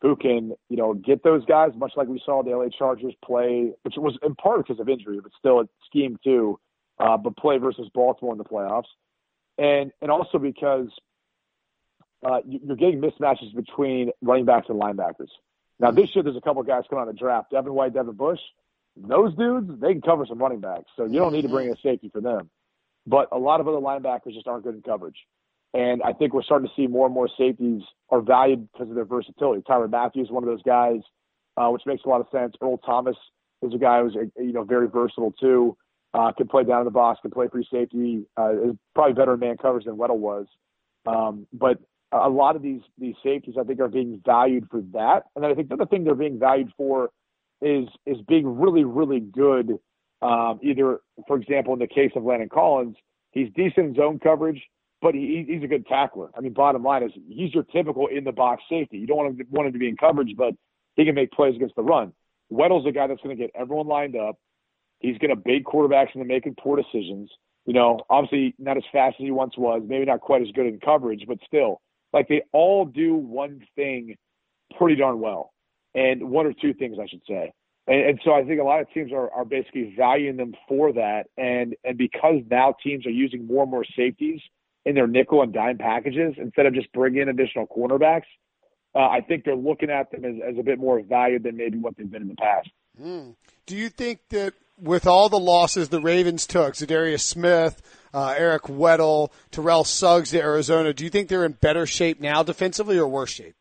[0.03, 3.73] who can you know get those guys, much like we saw the LA Chargers play,
[3.83, 6.59] which was in part because of injury, but still a scheme too,
[6.99, 8.89] uh, but play versus Baltimore in the playoffs,
[9.59, 10.89] and and also because
[12.25, 15.29] uh, you- you're getting mismatches between running backs and linebackers.
[15.79, 18.15] Now this year, there's a couple of guys coming on the draft: Devin White, Devin
[18.17, 18.41] Bush.
[18.97, 21.75] Those dudes, they can cover some running backs, so you don't need to bring in
[21.75, 22.51] a safety for them.
[23.07, 25.17] But a lot of other linebackers just aren't good in coverage.
[25.75, 28.95] And I think we're starting to see more and more safeties are valued because of
[28.95, 29.63] their versatility.
[29.69, 31.01] Tyrann Matthews is one of those guys,
[31.57, 32.55] uh, which makes a lot of sense.
[32.63, 33.17] Earl Thomas
[33.63, 35.77] is a guy who's uh, you know very versatile too.
[36.15, 38.25] Uh, can play down in the box, can play free safety.
[38.39, 40.47] Uh, is probably better in man coverage than Weddle was.
[41.05, 41.79] Um, but
[42.13, 45.25] a lot of these these safeties, I think, are being valued for that.
[45.35, 47.11] And then I think the other thing they're being valued for
[47.61, 49.79] is is being really really good.
[50.23, 52.97] Um, either, for example, in the case of Landon Collins,
[53.33, 54.63] he's decent in zone coverage,
[55.03, 56.31] but he, he's a good tackler.
[56.37, 58.99] I mean, bottom line is he's your typical in the box safety.
[58.99, 60.55] You don't want him to, want him to be in coverage, but
[60.97, 62.13] he can make plays against the run.
[62.49, 64.37] Weddle's a guy that's going to get everyone lined up.
[65.01, 67.31] He's going to bait quarterbacks into making poor decisions.
[67.67, 70.67] You know, obviously not as fast as he once was, maybe not quite as good
[70.67, 71.81] in coverage, but still,
[72.13, 74.15] like they all do one thing
[74.79, 75.53] pretty darn well,
[75.97, 77.53] and one or two things I should say.
[77.89, 80.93] And, and so I think a lot of teams are, are basically valuing them for
[80.93, 84.41] that, and and because now teams are using more and more safeties
[84.85, 88.27] in their nickel and dime packages instead of just bringing in additional cornerbacks,
[88.95, 91.77] uh, I think they're looking at them as, as a bit more valued than maybe
[91.79, 92.71] what they've been in the past.
[93.67, 97.83] Do you think that with all the losses the Ravens took, Zadarius Smith,
[98.15, 102.43] uh, Eric Weddle, Terrell Suggs to Arizona, do you think they're in better shape now
[102.43, 103.55] defensively or worse shape?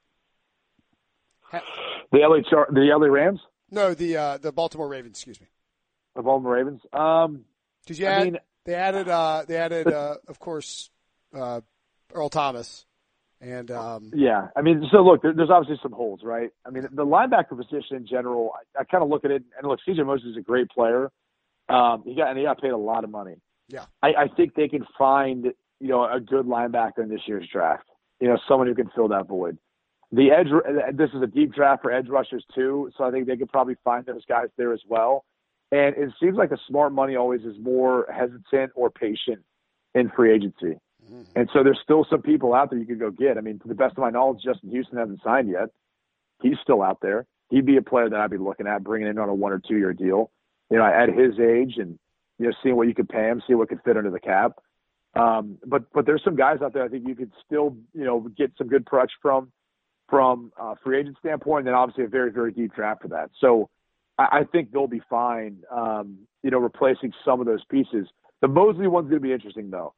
[2.11, 3.39] The LA Char- the LA Rams,
[3.71, 5.17] No, the uh, the Baltimore Ravens.
[5.17, 5.47] Excuse me.
[6.15, 6.81] the Baltimore Ravens.
[6.93, 7.45] Um,
[7.83, 10.89] Because you I add, mean- they added uh, they added uh, of course
[11.33, 11.61] uh,
[12.13, 12.85] Earl Thomas
[13.41, 16.49] and um, Yeah, I mean, so look, there, there's obviously some holes, right?
[16.65, 19.67] I mean, the linebacker position in general, I, I kind of look at it, and
[19.67, 21.11] look, CJ Mosley is a great player.
[21.67, 23.35] Um, he got and he got paid a lot of money.
[23.67, 23.85] Yeah.
[24.01, 25.45] I, I think they can find
[25.79, 27.83] you know a good linebacker in this year's draft.
[28.21, 29.57] You know, someone who can fill that void.
[30.15, 30.47] The edge,
[30.95, 33.75] this is a deep draft for edge rushers too, so I think they could probably
[33.83, 35.25] find those guys there as well.
[35.73, 39.43] And it seems like the smart money always is more hesitant or patient
[39.93, 40.79] in free agency.
[41.35, 43.37] And so there's still some people out there you could go get.
[43.37, 45.69] I mean, to the best of my knowledge, Justin Houston hasn't signed yet.
[46.41, 47.25] He's still out there.
[47.49, 49.59] He'd be a player that I'd be looking at bringing in on a one or
[49.59, 50.31] two year deal.
[50.71, 51.99] You know, at his age and
[52.39, 54.53] you know seeing what you could pay him, see what could fit under the cap.
[55.13, 58.21] Um, but but there's some guys out there I think you could still you know
[58.35, 59.51] get some good production from
[60.09, 63.29] from a free agent standpoint, and then obviously a very very deep draft for that.
[63.39, 63.69] So
[64.17, 65.63] I, I think they'll be fine.
[65.71, 68.07] Um, you know, replacing some of those pieces.
[68.41, 69.93] The Mosley one's going to be interesting though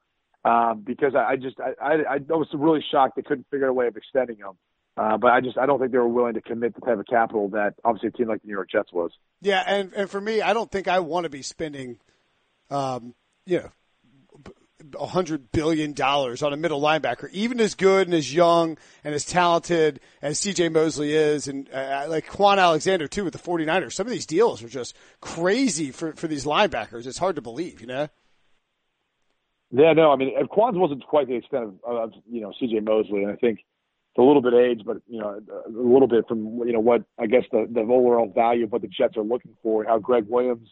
[0.45, 3.72] um, because I, I just I, I, I was really shocked they couldn't figure out
[3.72, 4.53] a way of extending him.
[4.95, 7.05] Uh, but I just I don't think they were willing to commit the type of
[7.05, 9.12] capital that obviously a team like the New York Jets was.
[9.41, 11.99] yeah, and and for me, I don't think I want to be spending,
[12.72, 13.14] um,
[13.45, 13.72] you know.
[14.99, 19.25] Hundred billion dollars on a middle linebacker, even as good and as young and as
[19.25, 23.93] talented as CJ Mosley is, and uh, like Kwon Alexander too with the 49ers.
[23.93, 27.05] Some of these deals are just crazy for, for these linebackers.
[27.05, 28.09] It's hard to believe, you know?
[29.71, 32.79] Yeah, no, I mean Kwon's wasn't quite the extent of, of you know C.J.
[32.79, 36.27] Mosley, and I think it's a little bit age, but you know a little bit
[36.27, 39.23] from you know what I guess the the overall value of what the Jets are
[39.23, 40.69] looking for, how Gregg Williams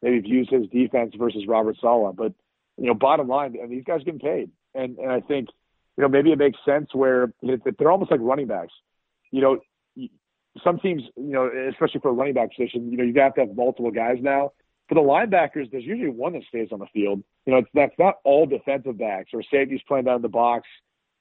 [0.00, 2.14] maybe views his defense versus Robert Saleh.
[2.14, 2.34] But
[2.76, 5.48] you know, bottom line, mean, these guys getting paid, and and I think
[5.96, 8.72] you know maybe it makes sense where they're almost like running backs.
[9.30, 9.60] You know,
[10.62, 13.40] some teams, you know, especially for a running back position, you know, you have to
[13.42, 14.52] have multiple guys now.
[14.88, 17.22] For the linebackers, there's usually one that stays on the field.
[17.44, 20.68] You know, it's, that's not all defensive backs or safeties playing down in the box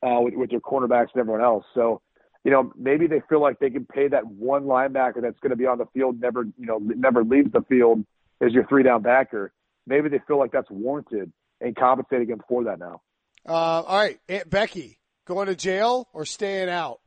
[0.03, 1.65] uh, with, with their cornerbacks and everyone else.
[1.73, 2.01] So,
[2.43, 5.55] you know, maybe they feel like they can pay that one linebacker that's going to
[5.55, 8.05] be on the field, never, you know, never leaves the field
[8.39, 9.51] as your three down backer.
[9.87, 11.31] Maybe they feel like that's warranted
[11.65, 13.01] and compensating him for that now.
[13.47, 16.99] Uh, all right, Aunt Becky, going to jail or staying out?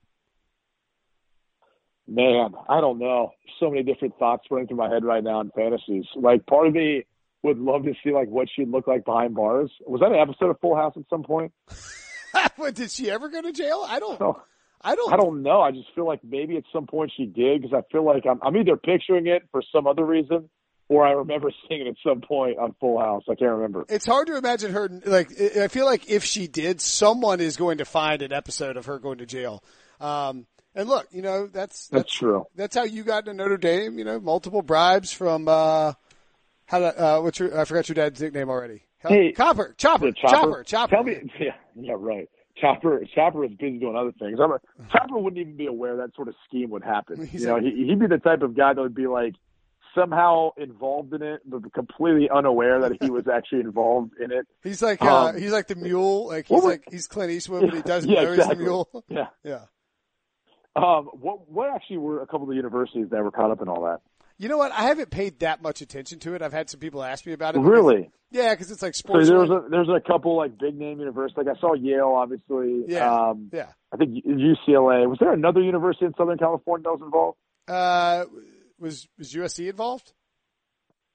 [2.09, 3.31] Man, I don't know.
[3.61, 6.07] So many different thoughts running through my head right now in fantasies.
[6.17, 7.05] Like part of me
[7.43, 9.71] would love to see like what she'd look like behind bars.
[9.87, 11.53] Was that an episode of Full House at some point?
[12.59, 13.85] but did she ever go to jail?
[13.87, 14.19] I don't.
[14.19, 14.41] So,
[14.81, 15.13] I don't.
[15.13, 15.61] I don't know.
[15.61, 18.41] I just feel like maybe at some point she did because I feel like I'm,
[18.43, 20.49] I'm either picturing it for some other reason
[20.89, 23.25] or I remember seeing it at some point on Full House.
[23.29, 23.85] I can't remember.
[23.89, 24.89] It's hard to imagine her.
[25.05, 28.87] Like I feel like if she did, someone is going to find an episode of
[28.87, 29.63] her going to jail.
[30.01, 32.47] Um, and look, you know that's, that's that's, true.
[32.55, 33.99] That's how you got to Notre Dame.
[33.99, 35.93] You know, multiple bribes from uh,
[36.67, 38.83] how uh, what's your I forgot your dad's nickname already.
[39.01, 40.97] Hey, Copper, Chopper, Chopper, Chopper, Chopper.
[40.97, 42.29] Tell me, yeah, yeah, right.
[42.61, 44.39] Chopper, Chopper is busy doing other things.
[44.43, 44.59] I'm a,
[44.91, 47.27] Chopper wouldn't even be aware that sort of scheme would happen.
[47.31, 49.35] He's you know, he, he'd be the type of guy that would be like
[49.95, 54.47] somehow involved in it, but completely unaware that he was actually involved in it.
[54.63, 56.29] He's like, uh, um, he's like the mule.
[56.29, 58.57] Like he's like he's Clint Eastwood, but he doesn't yeah, know exactly.
[58.57, 59.05] he's the mule.
[59.09, 59.61] Yeah, yeah.
[60.77, 63.69] Um, what what actually were a couple of the universities that were caught up in
[63.69, 64.01] all that?
[64.39, 64.71] You know what?
[64.71, 66.43] I haven't paid that much attention to it.
[66.43, 67.59] I've had some people ask me about it.
[67.59, 68.11] Because, really?
[68.31, 69.27] Yeah, because it's like sports.
[69.27, 71.37] So there's a there's a couple like big name universities.
[71.37, 72.85] Like I saw Yale, obviously.
[72.87, 73.13] Yeah.
[73.13, 73.73] Um, yeah.
[73.93, 75.09] I think UCLA.
[75.09, 77.39] Was there another university in Southern California that was involved?
[77.67, 78.25] Uh,
[78.79, 80.13] was was USC involved?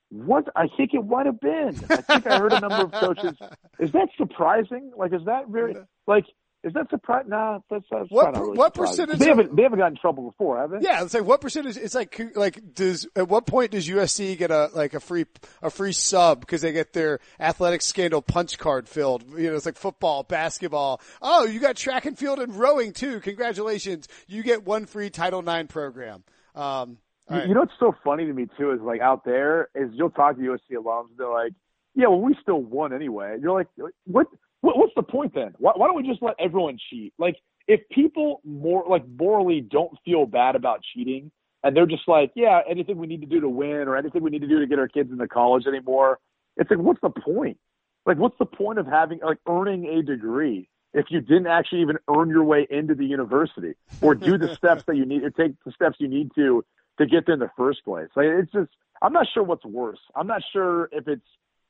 [0.10, 1.76] What I think it might have been.
[1.90, 3.36] I think I heard a number of coaches.
[3.80, 4.92] Is that surprising?
[4.96, 5.76] Like, is that very
[6.08, 6.26] like?
[6.64, 7.32] Is that surprising?
[7.32, 9.08] Nah, that's, that's what really what surprising.
[9.08, 9.20] percentage?
[9.20, 10.78] They haven't they haven't gotten in trouble before, have they?
[10.82, 11.78] Yeah, it's like what percentage?
[11.78, 15.26] It's like like does at what point does USC get a like a free
[15.62, 19.26] a free sub because they get their athletic scandal punch card filled?
[19.36, 21.02] You know, it's like football, basketball.
[21.22, 23.20] Oh, you got track and field and rowing too.
[23.20, 26.24] Congratulations, you get one free Title IX program.
[26.56, 26.98] Um,
[27.30, 27.48] all right.
[27.48, 30.36] You know what's so funny to me too is like out there is you'll talk
[30.38, 31.54] to USC alums, and they're like,
[31.96, 33.38] yeah, well we still won anyway.
[33.42, 33.68] You're like,
[34.06, 34.28] what?
[34.64, 35.54] what what's the point then?
[35.60, 37.14] Why, why don't we just let everyone cheat?
[37.20, 37.36] Like
[37.68, 41.32] if people more like morally don't feel bad about cheating
[41.64, 44.30] and they're just like, yeah, anything we need to do to win or anything we
[44.30, 46.20] need to do to get our kids into college anymore,
[46.58, 47.58] it's like, what's the point?
[48.06, 51.98] Like, what's the point of having like earning a degree if you didn't actually even
[52.10, 55.54] earn your way into the university or do the steps that you need or take
[55.66, 56.64] the steps you need to
[56.98, 58.10] to get there in the first place?
[58.16, 58.70] Like, it's just,
[59.02, 60.00] I'm not sure what's worse.
[60.16, 61.26] I'm not sure if it's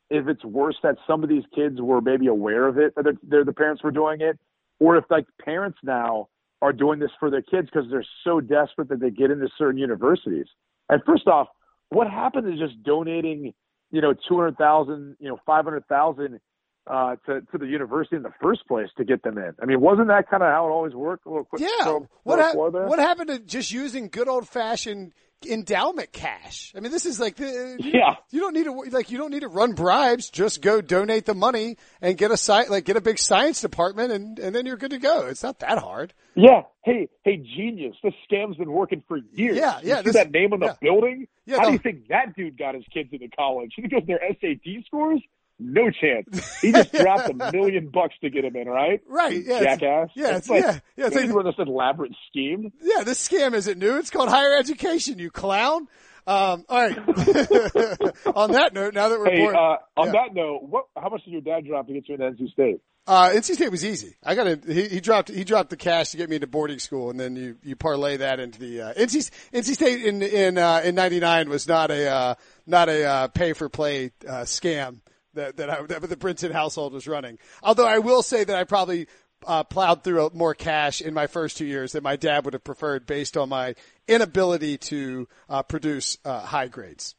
[0.10, 3.14] if it's worse that some of these kids were maybe aware of it that they're,
[3.24, 4.38] they're the parents were doing it,
[4.80, 6.28] or if like parents now
[6.62, 9.78] are doing this for their kids because they're so desperate that they get into certain
[9.78, 10.46] universities.
[10.90, 11.48] And first off,
[11.90, 13.54] what happened to just donating,
[13.92, 16.40] you know, two hundred thousand, you know, five hundred thousand
[16.88, 19.54] uh, to to the university in the first place to get them in?
[19.62, 21.26] I mean, wasn't that kind of how it always worked?
[21.26, 22.00] A little quick, Yeah.
[22.24, 22.88] What floor there?
[22.88, 25.14] what happened to just using good old fashioned
[25.50, 26.74] endowment cash?
[26.76, 28.16] I mean, this is like the, Yeah.
[28.32, 30.30] You don't need to like you don't need to run bribes.
[30.30, 34.12] Just go donate the money and get a site like get a big science department
[34.12, 35.28] and and then you're good to go.
[35.28, 36.14] It's not that hard.
[36.36, 36.64] Yeah.
[36.84, 37.96] Hey, hey, genius!
[38.04, 39.56] This scam's been working for years.
[39.56, 40.76] Yeah, You yeah, see this- that name on the yeah.
[40.82, 41.28] building?
[41.46, 41.68] Yeah, How no.
[41.70, 43.72] do you think that dude got his kids into college?
[43.78, 45.22] You it was their SAT scores?
[45.60, 46.60] No chance.
[46.62, 49.02] He just dropped a million bucks to get him in, right?
[49.08, 50.10] Right, yeah, it's- Jackass.
[50.16, 52.72] yeah, It's it's- like, yeah, yeah, it's like- we're this elaborate scheme.
[52.82, 53.98] Yeah, this scam isn't new.
[53.98, 55.20] It's called higher education.
[55.20, 55.88] You clown.
[56.26, 56.98] Um, all right.
[58.36, 60.12] On that note, now that we're Hey, bored, uh, on yeah.
[60.14, 60.86] that note, what?
[60.96, 62.82] How much did your dad drop to get you into NC State?
[63.06, 64.16] Uh, NC State was easy.
[64.24, 66.80] I got to, he, he dropped, he dropped the cash to get me into boarding
[66.80, 70.58] school and then you, you parlay that into the, uh, NC, NC State in, in,
[70.58, 72.36] uh, in 99 was not a, uh,
[72.66, 75.00] not a, uh, pay for play, uh, scam
[75.34, 77.38] that, that I, that the Brinson household was running.
[77.62, 79.08] Although I will say that I probably,
[79.46, 82.64] uh, plowed through more cash in my first two years than my dad would have
[82.64, 83.76] preferred based on my
[84.08, 87.16] inability to, uh, produce, uh, high grades.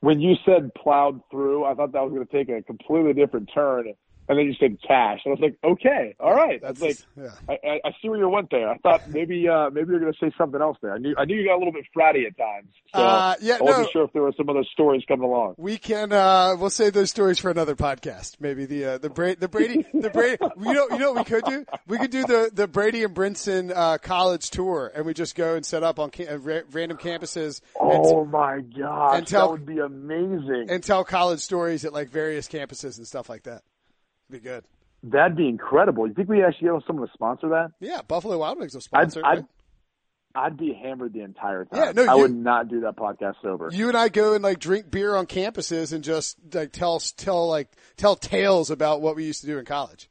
[0.00, 3.50] When you said plowed through, I thought that was going to take a completely different
[3.54, 3.94] turn.
[4.30, 5.18] And then you said cash.
[5.24, 6.60] And I was like, okay, all right.
[6.62, 7.30] That's like, yeah.
[7.48, 8.70] I, I, see where you went there.
[8.70, 10.94] I thought maybe uh, maybe you're going to say something else there.
[10.94, 12.68] I knew I knew you got a little bit fratty at times.
[12.94, 13.90] So Uh, yeah, I wasn't no.
[13.92, 15.56] sure if there were some other stories coming along.
[15.58, 18.36] We can uh we'll save those stories for another podcast.
[18.38, 21.40] Maybe the uh, the Brady the Brady the Brady you know you know what we
[21.40, 21.64] could do?
[21.88, 25.56] We could do the the Brady and Brinson uh college tour and we just go
[25.56, 29.48] and set up on ca- uh, ra- random campuses and, Oh my god, and tell-
[29.48, 30.66] that would be amazing.
[30.68, 33.62] and tell college stories at like various campuses and stuff like that.
[34.30, 34.64] Be good.
[35.02, 36.06] That'd be incredible.
[36.06, 37.72] You think we actually get someone to sponsor that?
[37.80, 39.22] Yeah, Buffalo Wild Wings will I'd, sponsor.
[39.24, 39.46] I'd.
[40.32, 41.80] I'd be hammered the entire time.
[41.82, 43.70] Yeah, no, I you- would not do that podcast sober.
[43.72, 47.48] you and I go and like drink beer on campuses and just like tell tell
[47.48, 50.08] like tell tales about what we used to do in college.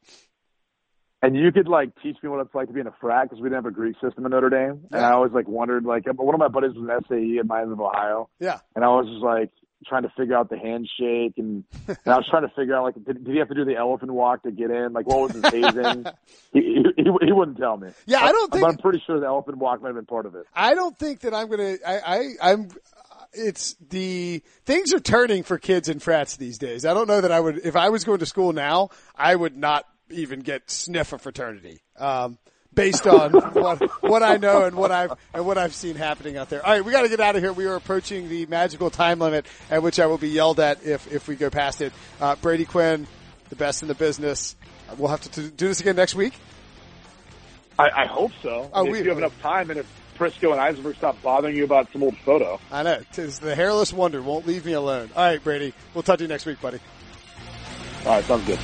[1.22, 3.40] And you could like teach me what it's like to be in a frat because
[3.42, 4.82] we didn't have a Greek system in Notre Dame.
[4.92, 7.74] And I always like wondered like one of my buddies was an SAE at Miami
[7.74, 8.60] of Ohio, Yeah.
[8.76, 9.52] and I was just like
[9.86, 12.96] trying to figure out the handshake and, and I was trying to figure out like
[12.96, 14.94] did, did he have to do the elephant walk to get in?
[14.94, 16.06] Like what was his hazing?
[16.54, 17.90] he, he, he he wouldn't tell me.
[18.06, 20.26] Yeah, I don't But think I'm pretty sure the elephant walk might have been part
[20.26, 20.46] of it.
[20.54, 21.78] I don't think that I'm gonna.
[21.86, 22.70] I, I I'm.
[23.32, 26.84] It's the things are turning for kids in frats these days.
[26.84, 27.60] I don't know that I would.
[27.64, 31.82] If I was going to school now, I would not even get sniff a fraternity.
[31.98, 32.40] Um,
[32.80, 36.50] based on what what I know and what I've and what I've seen happening out
[36.50, 36.66] there.
[36.66, 37.52] All right, we got to get out of here.
[37.52, 41.12] We are approaching the magical time limit at which I will be yelled at if
[41.12, 41.92] if we go past it.
[42.22, 43.06] Uh, Brady Quinn,
[43.50, 44.56] the best in the business.
[44.98, 46.34] We'll have to t- do this again next week.
[47.78, 48.70] I, I hope so.
[48.74, 51.64] Oh, if we- you have enough time and if Prisco and Eisenberg stop bothering you
[51.66, 52.60] about some old photo.
[52.72, 53.00] I know.
[53.14, 55.10] Tis the hairless wonder won't leave me alone.
[55.16, 55.74] All right, Brady.
[55.94, 56.80] We'll talk to you next week, buddy.
[58.06, 58.60] All right, sounds good.